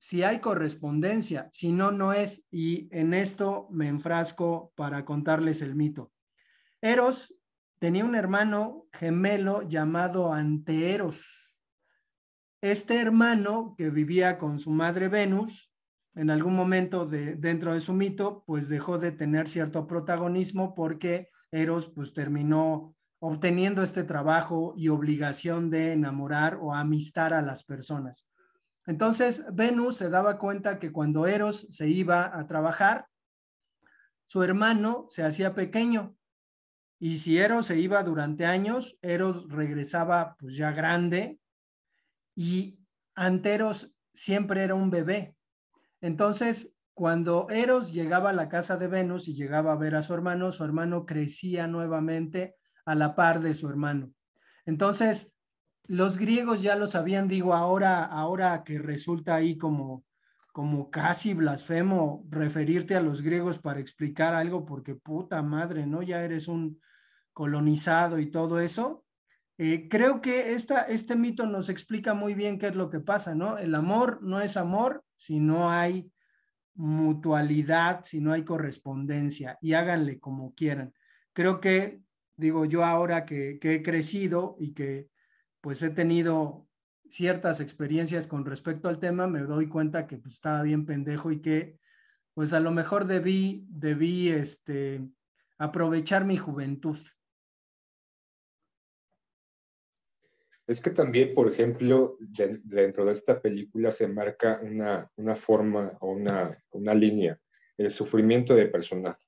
si 0.00 0.24
hay 0.24 0.40
correspondencia, 0.40 1.48
si 1.52 1.70
no, 1.70 1.92
no 1.92 2.12
es. 2.12 2.44
Y 2.50 2.88
en 2.90 3.14
esto 3.14 3.68
me 3.70 3.86
enfrasco 3.86 4.72
para 4.74 5.04
contarles 5.04 5.62
el 5.62 5.76
mito. 5.76 6.10
Eros 6.80 7.36
tenía 7.78 8.04
un 8.04 8.16
hermano 8.16 8.86
gemelo 8.92 9.62
llamado 9.62 10.32
Anteeros. 10.32 11.49
Este 12.62 13.00
hermano 13.00 13.74
que 13.78 13.88
vivía 13.88 14.36
con 14.36 14.58
su 14.58 14.70
madre 14.70 15.08
Venus, 15.08 15.72
en 16.14 16.28
algún 16.28 16.54
momento 16.54 17.06
de, 17.06 17.34
dentro 17.36 17.72
de 17.72 17.80
su 17.80 17.94
mito, 17.94 18.44
pues 18.46 18.68
dejó 18.68 18.98
de 18.98 19.12
tener 19.12 19.48
cierto 19.48 19.86
protagonismo 19.86 20.74
porque 20.74 21.30
Eros 21.50 21.86
pues 21.88 22.12
terminó 22.12 22.94
obteniendo 23.18 23.82
este 23.82 24.04
trabajo 24.04 24.74
y 24.76 24.88
obligación 24.88 25.70
de 25.70 25.92
enamorar 25.92 26.58
o 26.60 26.74
amistar 26.74 27.32
a 27.32 27.40
las 27.40 27.64
personas. 27.64 28.26
Entonces, 28.86 29.44
Venus 29.52 29.96
se 29.96 30.10
daba 30.10 30.38
cuenta 30.38 30.78
que 30.78 30.92
cuando 30.92 31.26
Eros 31.26 31.66
se 31.70 31.88
iba 31.88 32.38
a 32.38 32.46
trabajar, 32.46 33.06
su 34.26 34.42
hermano 34.42 35.06
se 35.08 35.22
hacía 35.22 35.54
pequeño 35.54 36.14
y 36.98 37.16
si 37.16 37.38
Eros 37.38 37.66
se 37.66 37.78
iba 37.78 38.02
durante 38.02 38.44
años, 38.44 38.98
Eros 39.00 39.48
regresaba 39.48 40.36
pues 40.38 40.56
ya 40.56 40.72
grande 40.72 41.40
y 42.40 42.78
Anteros 43.14 43.92
siempre 44.14 44.62
era 44.62 44.74
un 44.74 44.88
bebé. 44.88 45.36
Entonces, 46.00 46.74
cuando 46.94 47.50
Eros 47.50 47.92
llegaba 47.92 48.30
a 48.30 48.32
la 48.32 48.48
casa 48.48 48.78
de 48.78 48.88
Venus 48.88 49.28
y 49.28 49.34
llegaba 49.34 49.72
a 49.72 49.76
ver 49.76 49.94
a 49.94 50.00
su 50.00 50.14
hermano, 50.14 50.50
su 50.50 50.64
hermano 50.64 51.04
crecía 51.04 51.66
nuevamente 51.66 52.56
a 52.86 52.94
la 52.94 53.14
par 53.14 53.42
de 53.42 53.52
su 53.52 53.68
hermano. 53.68 54.14
Entonces, 54.64 55.36
los 55.84 56.16
griegos 56.16 56.62
ya 56.62 56.76
lo 56.76 56.86
sabían, 56.86 57.28
digo, 57.28 57.52
ahora, 57.52 58.04
ahora 58.04 58.64
que 58.64 58.78
resulta 58.78 59.34
ahí 59.34 59.58
como, 59.58 60.06
como 60.50 60.90
casi 60.90 61.34
blasfemo 61.34 62.24
referirte 62.30 62.96
a 62.96 63.02
los 63.02 63.20
griegos 63.20 63.58
para 63.58 63.80
explicar 63.80 64.34
algo, 64.34 64.64
porque 64.64 64.94
puta 64.94 65.42
madre, 65.42 65.86
¿no? 65.86 66.00
Ya 66.00 66.24
eres 66.24 66.48
un, 66.48 66.80
colonizado 67.32 68.18
y 68.18 68.30
todo 68.30 68.60
eso, 68.60 69.04
eh, 69.62 69.88
creo 69.90 70.22
que 70.22 70.54
esta, 70.54 70.84
este 70.84 71.16
mito 71.16 71.44
nos 71.44 71.68
explica 71.68 72.14
muy 72.14 72.32
bien 72.32 72.58
qué 72.58 72.68
es 72.68 72.74
lo 72.74 72.88
que 72.88 72.98
pasa, 72.98 73.34
¿no? 73.34 73.58
El 73.58 73.74
amor 73.74 74.22
no 74.22 74.40
es 74.40 74.56
amor 74.56 75.04
si 75.18 75.38
no 75.38 75.68
hay 75.68 76.10
mutualidad, 76.72 78.02
si 78.02 78.22
no 78.22 78.32
hay 78.32 78.42
correspondencia 78.42 79.58
y 79.60 79.74
háganle 79.74 80.18
como 80.18 80.54
quieran. 80.54 80.94
Creo 81.34 81.60
que, 81.60 82.00
digo, 82.36 82.64
yo 82.64 82.86
ahora 82.86 83.26
que, 83.26 83.58
que 83.58 83.74
he 83.74 83.82
crecido 83.82 84.56
y 84.58 84.72
que 84.72 85.10
pues 85.60 85.82
he 85.82 85.90
tenido 85.90 86.66
ciertas 87.10 87.60
experiencias 87.60 88.26
con 88.26 88.46
respecto 88.46 88.88
al 88.88 88.98
tema, 88.98 89.26
me 89.26 89.40
doy 89.40 89.68
cuenta 89.68 90.06
que 90.06 90.16
pues, 90.16 90.32
estaba 90.32 90.62
bien 90.62 90.86
pendejo 90.86 91.32
y 91.32 91.42
que 91.42 91.78
pues 92.32 92.54
a 92.54 92.60
lo 92.60 92.70
mejor 92.70 93.04
debí, 93.04 93.66
debí 93.68 94.30
este, 94.30 95.06
aprovechar 95.58 96.24
mi 96.24 96.38
juventud. 96.38 96.96
Es 100.70 100.80
que 100.80 100.90
también, 100.90 101.34
por 101.34 101.50
ejemplo, 101.50 102.16
dentro 102.20 103.04
de 103.04 103.12
esta 103.12 103.42
película 103.42 103.90
se 103.90 104.06
marca 104.06 104.60
una, 104.62 105.10
una 105.16 105.34
forma 105.34 105.98
o 105.98 106.12
una, 106.12 106.62
una 106.70 106.94
línea, 106.94 107.40
el 107.76 107.90
sufrimiento 107.90 108.54
de 108.54 108.66
personaje. 108.66 109.20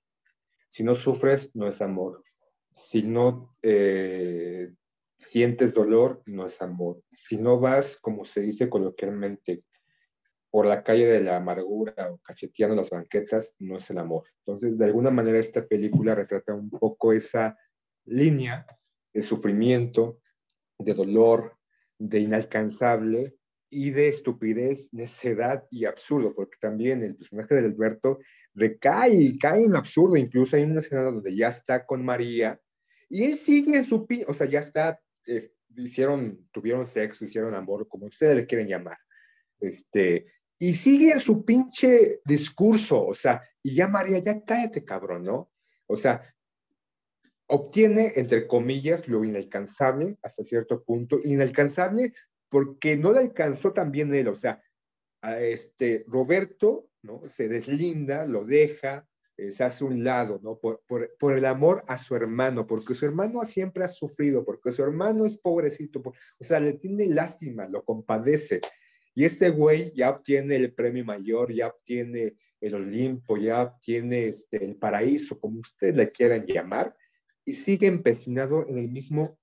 Si 0.69 0.85
no 0.85 0.95
sufres, 0.95 1.51
no 1.55 1.67
es 1.67 1.83
amor. 1.83 2.23
Si 2.77 3.03
no 3.03 3.51
eh, 3.61 4.73
sientes 5.19 5.75
dolor, 5.75 6.23
no 6.27 6.47
es 6.47 6.63
amor. 6.63 7.03
Si 7.11 7.37
no 7.37 7.59
vas, 7.59 7.99
como 8.01 8.25
se 8.25 8.43
dice 8.43 8.71
coloquialmente, 8.71 9.65
por 10.49 10.67
la 10.67 10.85
calle 10.85 11.07
de 11.07 11.23
la 11.23 11.39
amargura 11.39 12.13
o 12.13 12.19
cacheteando 12.19 12.77
las 12.77 12.91
banquetas, 12.91 13.57
no 13.59 13.79
es 13.79 13.91
el 13.91 13.99
amor. 13.99 14.29
Entonces, 14.47 14.79
de 14.79 14.85
alguna 14.85 15.11
manera, 15.11 15.41
esta 15.41 15.67
película 15.67 16.15
retrata 16.15 16.55
un 16.55 16.71
poco 16.71 17.13
esa 17.13 17.59
línea 18.05 18.65
de 19.13 19.23
sufrimiento 19.23 20.22
de 20.85 20.95
dolor, 20.95 21.57
de 21.99 22.21
inalcanzable 22.21 23.37
y 23.71 23.91
de 23.91 24.09
estupidez, 24.09 24.93
necedad 24.93 25.65
y 25.71 25.85
absurdo, 25.87 26.35
porque 26.35 26.59
también 26.61 27.03
el 27.03 27.17
personaje 27.17 27.55
de 27.55 27.67
Alberto 27.67 28.19
recae 28.55 29.15
y 29.15 29.39
cae 29.39 29.65
en 29.65 29.77
absurdo. 29.77 30.17
Incluso 30.17 30.57
hay 30.57 30.65
una 30.65 30.81
escena 30.81 31.03
donde 31.03 31.35
ya 31.35 31.49
está 31.49 31.87
con 31.87 32.05
María 32.05 32.61
y 33.09 33.25
él 33.25 33.37
sigue 33.37 33.77
en 33.77 33.85
su, 33.85 34.07
o 34.27 34.33
sea, 34.33 34.49
ya 34.49 34.61
está, 34.61 34.99
hicieron, 35.77 36.49
tuvieron 36.51 36.87
sexo, 36.87 37.27
hicieron 37.27 37.55
amor, 37.55 37.87
como 37.87 38.07
ustedes 38.07 38.35
le 38.35 38.47
quieren 38.47 38.69
llamar. 38.69 38.97
Este, 39.61 40.27
y 40.59 40.73
sigue 40.73 41.13
en 41.13 41.21
su 41.21 41.45
pinche 41.45 42.21
discurso, 42.25 43.05
o 43.07 43.13
sea, 43.13 43.43
y 43.63 43.75
ya 43.75 43.87
María, 43.87 44.19
ya 44.19 44.43
cállate, 44.43 44.83
cabrón, 44.83 45.25
¿no? 45.25 45.51
O 45.87 45.97
sea, 45.97 46.23
obtiene, 47.53 48.13
entre 48.17 48.47
comillas, 48.47 49.09
lo 49.09 49.25
inalcanzable 49.25 50.17
hasta 50.23 50.43
cierto 50.43 50.83
punto, 50.83 51.21
inalcanzable 51.23 52.15
porque 52.49 52.97
no 52.97 53.13
le 53.13 53.21
alcanzó 53.21 53.73
también 53.73 54.15
él, 54.15 54.29
o 54.29 54.35
sea, 54.35 54.63
a 55.21 55.39
este 55.39 56.05
Roberto, 56.09 56.89
¿no? 57.03 57.23
Se 57.29 57.49
deslinda, 57.49 58.27
lo 58.27 58.45
deja, 58.47 59.07
eh, 59.37 59.53
se 59.53 59.65
hace 59.65 59.85
un 59.85 60.03
lado, 60.03 60.41
¿no? 60.43 60.59
Por, 60.59 60.83
por, 60.87 61.15
por, 61.19 61.37
el 61.37 61.45
amor 61.45 61.85
a 61.89 61.99
su 61.99 62.17
hermano, 62.17 62.67
porque 62.67 62.95
su 62.95 63.05
hermano 63.05 63.45
siempre 63.45 63.85
ha 63.85 63.89
sufrido, 63.89 64.45
porque 64.47 64.73
su 64.73 64.83
hermano 64.83 65.27
es 65.27 65.37
pobrecito, 65.37 66.01
o 66.01 66.45
sea, 66.45 66.59
le 66.59 66.73
tiene 66.75 67.07
lástima, 67.07 67.69
lo 67.69 67.85
compadece. 67.85 68.63
Y 69.15 69.27
este 69.27 69.51
güey 69.51 69.93
ya 69.95 70.09
obtiene 70.09 70.57
el 70.57 70.73
premio 70.73 71.05
mayor, 71.05 71.53
ya 71.53 71.69
obtiene 71.69 72.35
el 72.63 72.75
Olimpo, 72.77 73.37
ya 73.37 73.75
tiene 73.83 74.29
este, 74.29 74.65
el 74.65 74.77
paraíso, 74.77 75.39
como 75.39 75.61
ustedes 75.61 75.95
le 75.95 76.11
quieran 76.11 76.47
llamar, 76.47 76.97
y 77.45 77.55
sigue 77.55 77.87
empecinado 77.87 78.67
en 78.69 78.79
el 78.79 78.89
mismo 78.89 79.39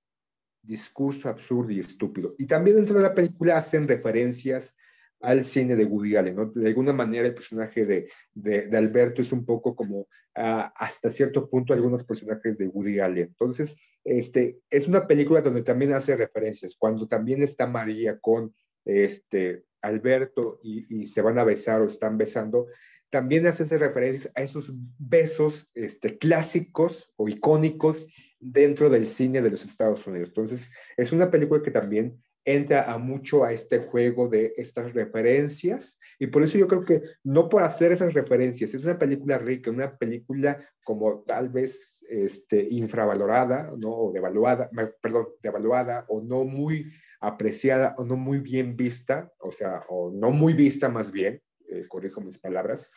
discurso 0.62 1.28
absurdo 1.28 1.70
y 1.70 1.80
estúpido. 1.80 2.34
Y 2.38 2.46
también 2.46 2.76
dentro 2.76 2.96
de 2.96 3.02
la 3.02 3.14
película 3.14 3.56
hacen 3.56 3.88
referencias 3.88 4.76
al 5.20 5.44
cine 5.44 5.76
de 5.76 5.84
Woody 5.84 6.16
Allen. 6.16 6.52
De 6.54 6.68
alguna 6.68 6.92
manera 6.92 7.26
el 7.26 7.34
personaje 7.34 7.84
de, 7.84 8.10
de, 8.32 8.76
Alberto 8.76 9.20
es 9.20 9.32
un 9.32 9.44
poco 9.44 9.74
como 9.74 10.08
ah, 10.34 10.72
hasta 10.76 11.10
cierto 11.10 11.48
punto 11.48 11.72
algunos 11.72 12.04
personajes 12.04 12.56
de 12.58 12.68
Woody 12.68 13.00
Allen. 13.00 13.28
Entonces, 13.28 13.76
este, 14.04 14.60
es 14.70 14.88
una 14.88 15.06
película 15.06 15.42
donde 15.42 15.62
también 15.62 15.92
hace 15.92 16.16
referencias, 16.16 16.74
cuando 16.78 17.06
también 17.06 17.42
está 17.42 17.66
María 17.66 18.18
con 18.18 18.54
este, 18.84 19.64
Alberto 19.82 20.58
y 20.62 21.06
se 21.06 21.22
van 21.22 21.38
a 21.38 21.44
besar 21.44 21.80
o 21.80 21.86
están 21.86 22.18
besando, 22.18 22.66
también 23.10 23.46
hace 23.46 23.64
referencias 23.76 24.32
a 24.34 24.42
esos 24.42 24.72
besos 24.98 25.70
este, 25.74 26.18
clásicos 26.18 27.12
o 27.16 27.28
icónicos 27.28 28.06
dentro 28.38 28.88
del 28.88 29.06
cine 29.06 29.42
de 29.42 29.50
los 29.50 29.64
Estados 29.64 30.06
Unidos. 30.06 30.28
Entonces, 30.28 30.70
es 30.96 31.12
una 31.12 31.30
película 31.30 31.62
que 31.62 31.70
también 31.70 32.22
entra 32.44 32.90
a 32.90 32.96
mucho 32.96 33.44
a 33.44 33.52
este 33.52 33.80
juego 33.80 34.28
de 34.28 34.54
estas 34.56 34.94
referencias 34.94 35.98
y 36.18 36.28
por 36.28 36.42
eso 36.42 36.56
yo 36.56 36.66
creo 36.68 36.84
que 36.84 37.02
no 37.22 37.50
por 37.50 37.62
hacer 37.62 37.92
esas 37.92 38.14
referencias, 38.14 38.72
es 38.72 38.82
una 38.82 38.98
película 38.98 39.36
rica, 39.36 39.70
una 39.70 39.96
película 39.96 40.58
como 40.82 41.22
tal 41.26 41.50
vez 41.50 41.98
este, 42.08 42.66
infravalorada. 42.70 43.72
O 43.72 44.10
devaluada, 44.12 44.70
perdón, 45.00 45.28
devaluada 45.42 46.04
o 46.08 46.20
no 46.20 46.44
muy 46.44 46.92
apreciada 47.20 47.94
o 47.98 48.04
no 48.04 48.16
muy 48.16 48.40
bien 48.40 48.76
vista, 48.76 49.32
o 49.38 49.52
sea, 49.52 49.84
o 49.88 50.10
no 50.10 50.30
muy 50.30 50.54
vista 50.54 50.88
más 50.88 51.12
bien, 51.12 51.42
eh, 51.70 51.86
corrijo 51.88 52.20
mis 52.20 52.38
palabras, 52.38 52.90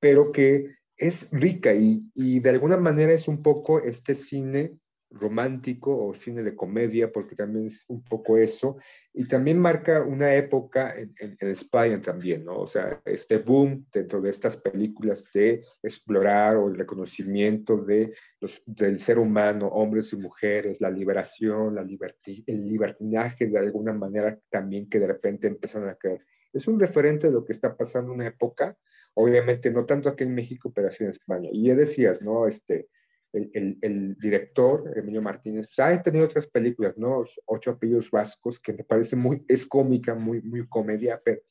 pero 0.00 0.32
que 0.32 0.76
es 0.96 1.28
rica 1.30 1.74
y, 1.74 2.02
y 2.14 2.40
de 2.40 2.50
alguna 2.50 2.76
manera 2.76 3.12
es 3.12 3.28
un 3.28 3.42
poco 3.42 3.80
este 3.80 4.14
cine 4.14 4.78
romántico 5.10 6.06
o 6.06 6.14
cine 6.14 6.42
de 6.42 6.54
comedia, 6.54 7.10
porque 7.10 7.34
también 7.34 7.66
es 7.66 7.84
un 7.88 8.02
poco 8.02 8.36
eso, 8.36 8.76
y 9.12 9.26
también 9.26 9.58
marca 9.58 10.02
una 10.02 10.34
época 10.34 10.94
en, 10.94 11.14
en, 11.18 11.48
España 11.48 12.00
también, 12.00 12.44
¿no? 12.44 12.58
O 12.58 12.66
sea, 12.66 13.00
este 13.04 13.38
boom 13.38 13.86
dentro 13.92 14.20
de 14.20 14.30
estas 14.30 14.56
películas 14.56 15.24
de 15.32 15.64
explorar 15.82 16.56
o 16.56 16.68
el 16.68 16.76
reconocimiento 16.76 17.78
de 17.78 18.12
los, 18.40 18.62
del 18.66 18.98
ser 18.98 19.18
humano, 19.18 19.68
hombres 19.68 20.12
y 20.12 20.16
mujeres, 20.16 20.80
la 20.80 20.90
liberación, 20.90 21.74
la 21.74 21.86
el 22.46 22.68
libertinaje 22.68 23.46
de 23.46 23.58
alguna 23.58 23.92
manera 23.92 24.38
también 24.50 24.88
que 24.88 25.00
de 25.00 25.06
repente 25.06 25.48
empezaron 25.48 25.88
a 25.88 25.94
caer. 25.94 26.24
Es 26.58 26.66
un 26.66 26.80
referente 26.80 27.28
de 27.28 27.32
lo 27.32 27.44
que 27.44 27.52
está 27.52 27.76
pasando 27.76 28.12
en 28.12 28.16
una 28.16 28.26
época, 28.26 28.76
obviamente 29.14 29.70
no 29.70 29.86
tanto 29.86 30.08
aquí 30.08 30.24
en 30.24 30.34
México, 30.34 30.72
pero 30.74 30.88
así 30.88 31.04
en 31.04 31.10
España. 31.10 31.48
Y 31.52 31.68
ya 31.68 31.76
decías, 31.76 32.20
¿no? 32.20 32.48
Este, 32.48 32.88
el, 33.32 33.78
el, 33.80 34.16
director, 34.18 34.92
Emilio 34.96 35.22
Martínez, 35.22 35.68
pues, 35.68 35.78
ha 35.78 36.02
tenido 36.02 36.24
otras 36.24 36.48
películas, 36.48 36.98
¿no? 36.98 37.24
Ocho 37.46 37.70
apellidos 37.70 38.10
vascos, 38.10 38.58
que 38.58 38.72
me 38.72 38.82
parece 38.82 39.14
muy, 39.14 39.44
es 39.46 39.64
cómica, 39.66 40.16
muy, 40.16 40.42
muy 40.42 40.66
comedia, 40.66 41.22
pero 41.24 41.42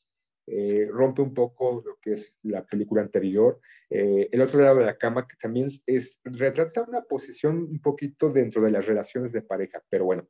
eh, 0.46 0.90
rompe 0.92 1.22
un 1.22 1.34
poco 1.34 1.82
lo 1.86 1.98
que 2.02 2.14
es 2.14 2.36
la 2.44 2.66
película 2.66 3.02
anterior. 3.02 3.62
Eh, 3.90 4.28
el 4.30 4.42
otro 4.42 4.60
lado 4.60 4.80
de 4.80 4.88
la 4.88 4.98
cama, 4.98 5.26
que 5.26 5.38
también 5.40 5.70
es, 5.86 6.18
retrata 6.26 6.84
una 6.84 7.04
posición 7.04 7.60
un 7.64 7.80
poquito 7.80 8.30
dentro 8.30 8.62
de 8.62 8.72
las 8.72 8.86
relaciones 8.86 9.32
de 9.32 9.42
pareja, 9.42 9.82
pero 9.90 10.04
bueno, 10.04 10.28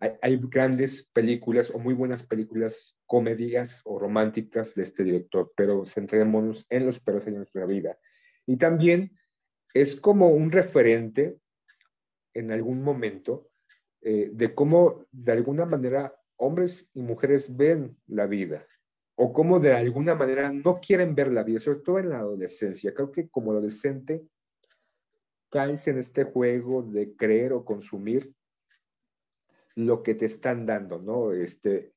hay, 0.00 0.36
grandes 0.48 1.08
películas 1.12 1.70
o 1.70 1.78
muy 1.78 1.94
buenas 1.94 2.22
películas 2.22 2.96
comedias 3.06 3.82
o 3.84 3.98
románticas 3.98 4.74
de 4.74 4.84
este 4.84 5.02
director, 5.02 5.52
pero 5.56 5.84
centrémonos 5.86 6.66
en 6.70 6.86
los 6.86 7.00
peores 7.00 7.26
años 7.26 7.52
de 7.52 7.60
la 7.60 7.66
vida. 7.66 7.98
Y 8.46 8.56
también 8.56 9.18
es 9.74 9.96
como 9.96 10.28
un 10.28 10.52
referente 10.52 11.38
en 12.32 12.52
algún 12.52 12.82
momento 12.82 13.50
eh, 14.00 14.30
de 14.32 14.54
cómo 14.54 15.06
de 15.10 15.32
alguna 15.32 15.66
manera 15.66 16.14
hombres 16.36 16.88
y 16.94 17.02
mujeres 17.02 17.56
ven 17.56 17.96
la 18.06 18.26
vida 18.26 18.64
o 19.16 19.32
cómo 19.32 19.58
de 19.58 19.72
alguna 19.72 20.14
manera 20.14 20.52
no 20.52 20.78
quieren 20.80 21.16
ver 21.16 21.32
la 21.32 21.42
vida, 21.42 21.58
sobre 21.58 21.80
todo 21.80 21.98
en 21.98 22.10
la 22.10 22.20
adolescencia. 22.20 22.94
Creo 22.94 23.10
que 23.10 23.28
como 23.28 23.50
adolescente 23.50 24.24
caes 25.50 25.88
en 25.88 25.98
este 25.98 26.22
juego 26.22 26.84
de 26.84 27.16
creer 27.16 27.52
o 27.52 27.64
consumir 27.64 28.32
lo 29.78 30.02
que 30.02 30.16
te 30.16 30.26
están 30.26 30.66
dando, 30.66 30.98
¿no? 31.00 31.32
Este, 31.32 31.92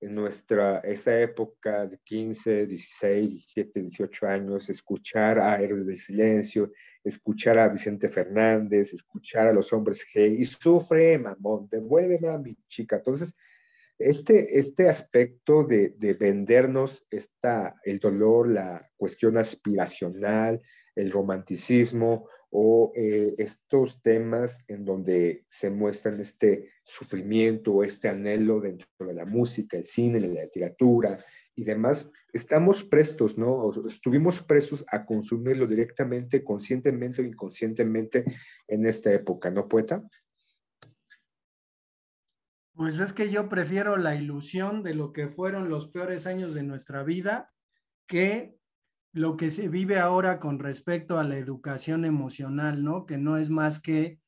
en 0.00 0.14
nuestra, 0.14 0.78
esa 0.78 1.20
época 1.20 1.86
de 1.86 1.98
15, 1.98 2.66
16, 2.66 3.30
17, 3.30 3.82
18 3.82 4.26
años, 4.26 4.70
escuchar 4.70 5.38
a 5.38 5.60
Héroes 5.60 5.86
del 5.86 5.98
Silencio, 5.98 6.72
escuchar 7.04 7.58
a 7.58 7.68
Vicente 7.68 8.08
Fernández, 8.08 8.94
escuchar 8.94 9.48
a 9.48 9.52
los 9.52 9.70
hombres 9.74 10.06
G, 10.06 10.38
y 10.38 10.44
sufre, 10.46 11.18
mamón, 11.18 11.68
devuélveme 11.70 12.28
a 12.30 12.38
mi 12.38 12.56
chica. 12.66 12.96
Entonces, 12.96 13.36
este, 13.98 14.58
este 14.58 14.88
aspecto 14.88 15.64
de, 15.64 15.90
de 15.90 16.14
vendernos 16.14 17.04
esta, 17.10 17.78
el 17.84 17.98
dolor, 17.98 18.48
la 18.48 18.90
cuestión 18.96 19.36
aspiracional, 19.36 20.62
el 20.94 21.10
romanticismo 21.10 22.28
o 22.50 22.92
eh, 22.96 23.34
estos 23.38 24.02
temas 24.02 24.58
en 24.66 24.84
donde 24.84 25.46
se 25.48 25.70
muestran 25.70 26.20
este 26.20 26.70
sufrimiento 26.84 27.72
o 27.72 27.84
este 27.84 28.08
anhelo 28.08 28.60
dentro 28.60 28.88
de 28.98 29.14
la 29.14 29.24
música, 29.24 29.76
el 29.76 29.84
cine, 29.84 30.20
la 30.20 30.42
literatura 30.42 31.24
y 31.54 31.64
demás, 31.64 32.10
estamos 32.32 32.82
prestos, 32.82 33.38
¿no? 33.38 33.70
Estuvimos 33.86 34.42
prestos 34.42 34.84
a 34.90 35.04
consumirlo 35.04 35.66
directamente, 35.66 36.42
conscientemente 36.42 37.22
o 37.22 37.24
inconscientemente 37.24 38.24
en 38.66 38.86
esta 38.86 39.12
época, 39.12 39.50
¿no, 39.50 39.68
poeta? 39.68 40.02
Pues 42.74 42.98
es 42.98 43.12
que 43.12 43.30
yo 43.30 43.48
prefiero 43.48 43.96
la 43.96 44.14
ilusión 44.14 44.82
de 44.82 44.94
lo 44.94 45.12
que 45.12 45.28
fueron 45.28 45.68
los 45.68 45.88
peores 45.88 46.26
años 46.26 46.54
de 46.54 46.62
nuestra 46.62 47.02
vida 47.02 47.52
que 48.06 48.59
lo 49.12 49.36
que 49.36 49.50
se 49.50 49.68
vive 49.68 49.98
ahora 49.98 50.38
con 50.38 50.58
respecto 50.58 51.18
a 51.18 51.24
la 51.24 51.36
educación 51.36 52.04
emocional, 52.04 52.84
¿no? 52.84 53.06
Que 53.06 53.18
no 53.18 53.36
es 53.36 53.50
más 53.50 53.80
que 53.80 54.20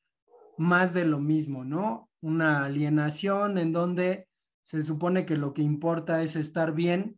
más 0.57 0.93
de 0.93 1.05
lo 1.05 1.19
mismo, 1.19 1.63
¿no? 1.63 2.09
Una 2.21 2.65
alienación 2.65 3.57
en 3.57 3.71
donde 3.71 4.27
se 4.61 4.83
supone 4.83 5.25
que 5.25 5.37
lo 5.37 5.53
que 5.53 5.61
importa 5.61 6.21
es 6.21 6.35
estar 6.35 6.73
bien, 6.73 7.17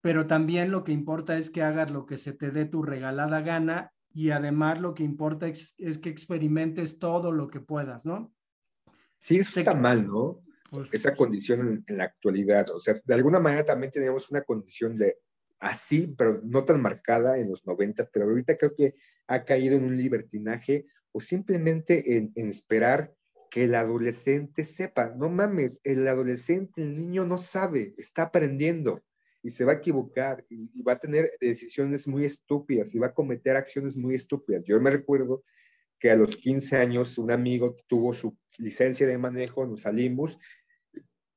pero 0.00 0.26
también 0.26 0.70
lo 0.70 0.84
que 0.84 0.92
importa 0.92 1.36
es 1.36 1.50
que 1.50 1.62
hagas 1.62 1.90
lo 1.90 2.06
que 2.06 2.16
se 2.16 2.32
te 2.32 2.50
dé 2.50 2.64
tu 2.64 2.82
regalada 2.82 3.40
gana 3.40 3.92
y 4.12 4.30
además 4.30 4.80
lo 4.80 4.94
que 4.94 5.02
importa 5.02 5.48
es, 5.48 5.74
que 5.76 6.08
experimentes 6.08 6.98
todo 6.98 7.32
lo 7.32 7.48
que 7.48 7.60
puedas, 7.60 8.06
¿no? 8.06 8.32
Sí, 9.18 9.38
eso 9.38 9.58
está 9.58 9.74
mal, 9.74 10.06
¿no? 10.06 10.42
Pues 10.70 10.92
Esa 10.92 11.14
condición 11.14 11.60
en, 11.60 11.84
en, 11.86 11.98
la 11.98 12.04
actualidad. 12.04 12.70
O 12.70 12.80
sea, 12.80 13.00
de 13.04 13.14
alguna 13.14 13.40
manera 13.40 13.64
también 13.64 13.90
tenemos 13.90 14.30
una 14.30 14.42
condición 14.42 14.96
de 14.96 15.18
así, 15.64 16.14
pero 16.16 16.40
no 16.44 16.64
tan 16.64 16.80
marcada 16.80 17.38
en 17.38 17.48
los 17.48 17.66
90, 17.66 18.08
pero 18.12 18.26
ahorita 18.26 18.56
creo 18.56 18.74
que 18.76 18.94
ha 19.26 19.44
caído 19.44 19.76
en 19.76 19.84
un 19.84 19.96
libertinaje 19.96 20.86
o 21.10 21.20
simplemente 21.20 22.16
en, 22.16 22.32
esperar 22.48 23.12
que 23.50 23.64
el 23.64 23.74
adolescente 23.74 24.64
sepa, 24.64 25.14
no 25.16 25.30
mames, 25.30 25.80
el 25.84 26.06
adolescente, 26.06 26.82
el 26.82 26.94
niño 26.94 27.24
no 27.24 27.38
sabe, 27.38 27.94
está 27.96 28.24
aprendiendo 28.24 29.02
y 29.42 29.50
se 29.50 29.64
va 29.64 29.72
a 29.72 29.76
equivocar 29.76 30.44
y, 30.50 30.70
y, 30.74 30.82
va 30.82 30.94
a 30.94 30.98
tener 30.98 31.32
decisiones 31.40 32.06
muy 32.08 32.24
estúpidas 32.24 32.94
y 32.94 32.98
va 32.98 33.08
a 33.08 33.14
cometer 33.14 33.56
acciones 33.56 33.96
muy 33.96 34.14
estúpidas. 34.14 34.64
Yo 34.64 34.80
me 34.80 34.90
recuerdo 34.90 35.44
que 35.98 36.10
a 36.10 36.16
los 36.16 36.36
15 36.36 36.76
años 36.76 37.16
un 37.16 37.30
amigo 37.30 37.76
tuvo 37.86 38.12
su 38.12 38.36
licencia 38.58 39.06
de 39.06 39.16
manejo, 39.16 39.66
nos 39.66 39.82
salimos, 39.82 40.38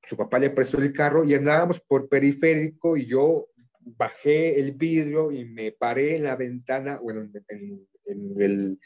su 0.04 0.18
papá 0.18 0.40
le 0.40 0.50
prestó 0.50 0.80
el 0.80 0.92
carro 0.92 1.24
y 1.24 1.34
andábamos 1.34 1.80
por 1.80 2.10
periférico 2.10 2.98
y 2.98 3.06
yo 3.06 3.48
bajé 3.96 4.60
el 4.60 4.74
vidrio 4.74 5.32
y 5.32 5.46
me 5.46 5.72
paré 5.72 6.18
en 6.18 6.24
la 6.24 6.36
ventana, 6.36 7.00
bueno, 7.02 7.22
en, 7.22 7.88
el, 8.38 8.80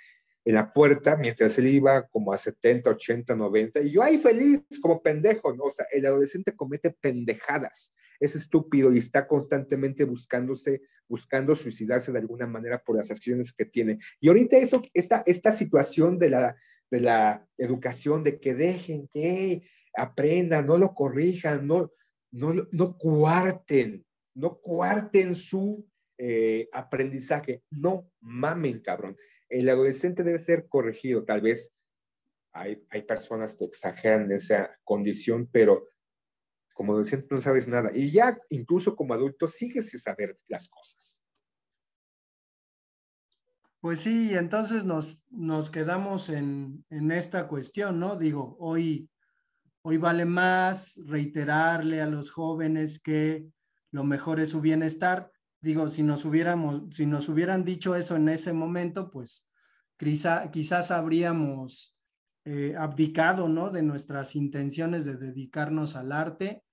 en 0.45 0.53
la 0.53 0.71
puerta, 0.73 1.15
mientras 1.17 1.57
él 1.57 1.67
iba 1.67 2.07
como 2.07 2.33
a 2.33 2.37
70, 2.37 2.89
80, 2.89 3.35
90, 3.35 3.81
y 3.81 3.91
yo 3.91 4.03
ahí 4.03 4.17
feliz, 4.17 4.63
como 4.81 5.01
pendejo, 5.01 5.55
¿no? 5.55 5.65
O 5.65 5.71
sea, 5.71 5.85
el 5.91 6.05
adolescente 6.05 6.55
comete 6.55 6.91
pendejadas, 6.91 7.93
es 8.19 8.35
estúpido 8.35 8.93
y 8.93 8.99
está 8.99 9.27
constantemente 9.27 10.03
buscándose, 10.03 10.81
buscando 11.07 11.55
suicidarse 11.55 12.11
de 12.11 12.19
alguna 12.19 12.47
manera 12.47 12.81
por 12.83 12.97
las 12.97 13.11
acciones 13.11 13.51
que 13.51 13.65
tiene. 13.65 13.99
Y 14.19 14.27
ahorita 14.27 14.57
eso, 14.57 14.81
esta, 14.93 15.23
esta 15.25 15.51
situación 15.51 16.19
de 16.19 16.29
la, 16.29 16.55
de 16.89 17.01
la 17.01 17.47
educación, 17.57 18.23
de 18.23 18.39
que 18.39 18.53
dejen 18.53 19.07
que 19.07 19.63
aprendan, 19.95 20.65
no 20.65 20.77
lo 20.77 20.93
corrijan, 20.93 21.65
no, 21.67 21.91
no, 22.31 22.67
no 22.71 22.97
cuarten, 22.97 24.05
no 24.41 24.59
cuarten 24.59 25.35
su 25.35 25.87
eh, 26.17 26.67
aprendizaje, 26.73 27.63
no 27.69 28.11
mamen, 28.19 28.81
cabrón. 28.81 29.15
El 29.47 29.69
adolescente 29.69 30.23
debe 30.23 30.39
ser 30.39 30.67
corregido, 30.67 31.23
tal 31.23 31.41
vez 31.41 31.75
hay, 32.51 32.83
hay 32.89 33.03
personas 33.03 33.55
que 33.55 33.65
exageran 33.65 34.31
esa 34.31 34.75
condición, 34.83 35.47
pero 35.51 35.87
como 36.73 36.93
adolescente 36.93 37.27
no 37.29 37.39
sabes 37.39 37.67
nada. 37.67 37.91
Y 37.93 38.11
ya 38.11 38.37
incluso 38.49 38.95
como 38.95 39.13
adulto 39.13 39.47
sigues 39.47 39.91
sin 39.91 39.99
saber 39.99 40.35
las 40.47 40.67
cosas. 40.67 41.21
Pues 43.79 43.99
sí, 43.99 44.35
entonces 44.35 44.85
nos, 44.85 45.23
nos 45.29 45.69
quedamos 45.69 46.29
en, 46.29 46.83
en 46.89 47.11
esta 47.11 47.47
cuestión, 47.47 47.99
¿no? 47.99 48.15
Digo, 48.15 48.55
hoy, 48.59 49.09
hoy 49.83 49.97
vale 49.97 50.25
más 50.25 50.99
reiterarle 51.05 52.01
a 52.01 52.07
los 52.07 52.31
jóvenes 52.31 53.01
que 53.01 53.47
lo 53.91 54.03
mejor 54.03 54.39
es 54.39 54.49
su 54.49 54.61
bienestar. 54.61 55.31
Digo, 55.61 55.89
si 55.89 56.03
nos 56.03 56.25
hubiéramos, 56.25 56.83
si 56.89 57.05
nos 57.05 57.29
hubieran 57.29 57.63
dicho 57.63 57.95
eso 57.95 58.15
en 58.15 58.29
ese 58.29 58.53
momento, 58.53 59.11
pues 59.11 59.47
quizá, 59.97 60.49
quizás 60.49 60.91
habríamos 60.91 61.95
eh, 62.45 62.75
abdicado, 62.77 63.47
¿no? 63.47 63.69
De 63.69 63.83
nuestras 63.83 64.35
intenciones 64.35 65.05
de 65.05 65.17
dedicarnos 65.17 65.95
al 65.95 66.11
arte. 66.11 66.63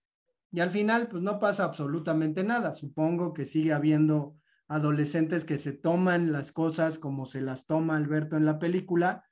Y 0.50 0.60
al 0.60 0.70
final, 0.70 1.08
pues 1.08 1.22
no 1.22 1.38
pasa 1.38 1.64
absolutamente 1.64 2.42
nada. 2.42 2.72
Supongo 2.72 3.34
que 3.34 3.44
sigue 3.44 3.72
habiendo 3.74 4.36
adolescentes 4.68 5.44
que 5.44 5.58
se 5.58 5.72
toman 5.72 6.32
las 6.32 6.52
cosas 6.52 6.98
como 6.98 7.26
se 7.26 7.40
las 7.40 7.66
toma 7.66 7.96
Alberto 7.96 8.36
en 8.36 8.44
la 8.44 8.58
película 8.58 9.24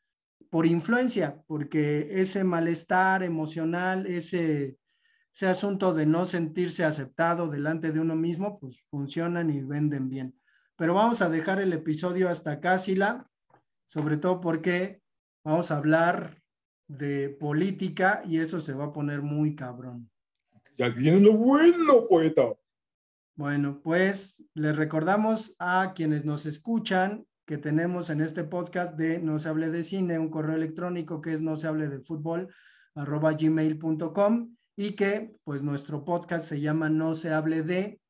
por 0.50 0.66
influencia, 0.66 1.42
porque 1.46 2.20
ese 2.20 2.44
malestar 2.44 3.22
emocional, 3.22 4.06
ese, 4.06 4.78
ese 5.36 5.48
asunto 5.48 5.92
de 5.92 6.06
no 6.06 6.24
sentirse 6.24 6.82
aceptado 6.82 7.48
delante 7.48 7.92
de 7.92 8.00
uno 8.00 8.16
mismo, 8.16 8.58
pues 8.58 8.82
funcionan 8.88 9.50
y 9.50 9.60
venden 9.60 10.08
bien. 10.08 10.34
Pero 10.76 10.94
vamos 10.94 11.20
a 11.20 11.28
dejar 11.28 11.60
el 11.60 11.74
episodio 11.74 12.30
hasta 12.30 12.52
acá, 12.52 12.78
Sila, 12.78 13.28
sobre 13.84 14.16
todo 14.16 14.40
porque 14.40 15.02
vamos 15.44 15.70
a 15.70 15.76
hablar 15.76 16.42
de 16.88 17.28
política 17.28 18.22
y 18.24 18.38
eso 18.38 18.60
se 18.60 18.72
va 18.72 18.86
a 18.86 18.92
poner 18.94 19.20
muy 19.20 19.54
cabrón. 19.54 20.10
Ya 20.78 20.88
viene 20.88 21.20
lo 21.20 21.34
bueno, 21.34 22.08
poeta. 22.08 22.54
Bueno, 23.34 23.82
pues 23.82 24.42
les 24.54 24.74
recordamos 24.74 25.54
a 25.58 25.92
quienes 25.94 26.24
nos 26.24 26.46
escuchan 26.46 27.26
que 27.44 27.58
tenemos 27.58 28.08
en 28.08 28.22
este 28.22 28.42
podcast 28.42 28.96
de 28.96 29.18
No 29.18 29.38
se 29.38 29.50
hable 29.50 29.68
de 29.68 29.82
cine, 29.82 30.18
un 30.18 30.30
correo 30.30 30.56
electrónico 30.56 31.20
que 31.20 31.34
es 31.34 31.42
no 31.42 31.56
se 31.56 31.66
hable 31.66 31.88
de 31.88 32.00
fútbol 32.00 32.48
arroba 32.94 33.34
gmail.com 33.34 34.55
y 34.76 34.92
que 34.92 35.34
pues 35.42 35.62
nuestro 35.62 36.04
podcast 36.04 36.46
se 36.46 36.60
llama 36.60 36.90
No 36.90 37.14
se 37.14 37.32
hable 37.32 37.62
de, 37.62 38.00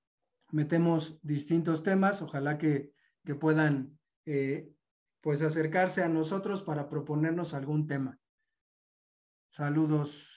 metemos 0.50 1.18
distintos 1.22 1.82
temas, 1.82 2.20
ojalá 2.22 2.58
que, 2.58 2.92
que 3.24 3.34
puedan 3.34 3.98
eh, 4.26 4.72
pues 5.20 5.42
acercarse 5.42 6.02
a 6.02 6.08
nosotros 6.08 6.62
para 6.62 6.88
proponernos 6.88 7.54
algún 7.54 7.86
tema. 7.86 8.18
Saludos. 9.48 10.35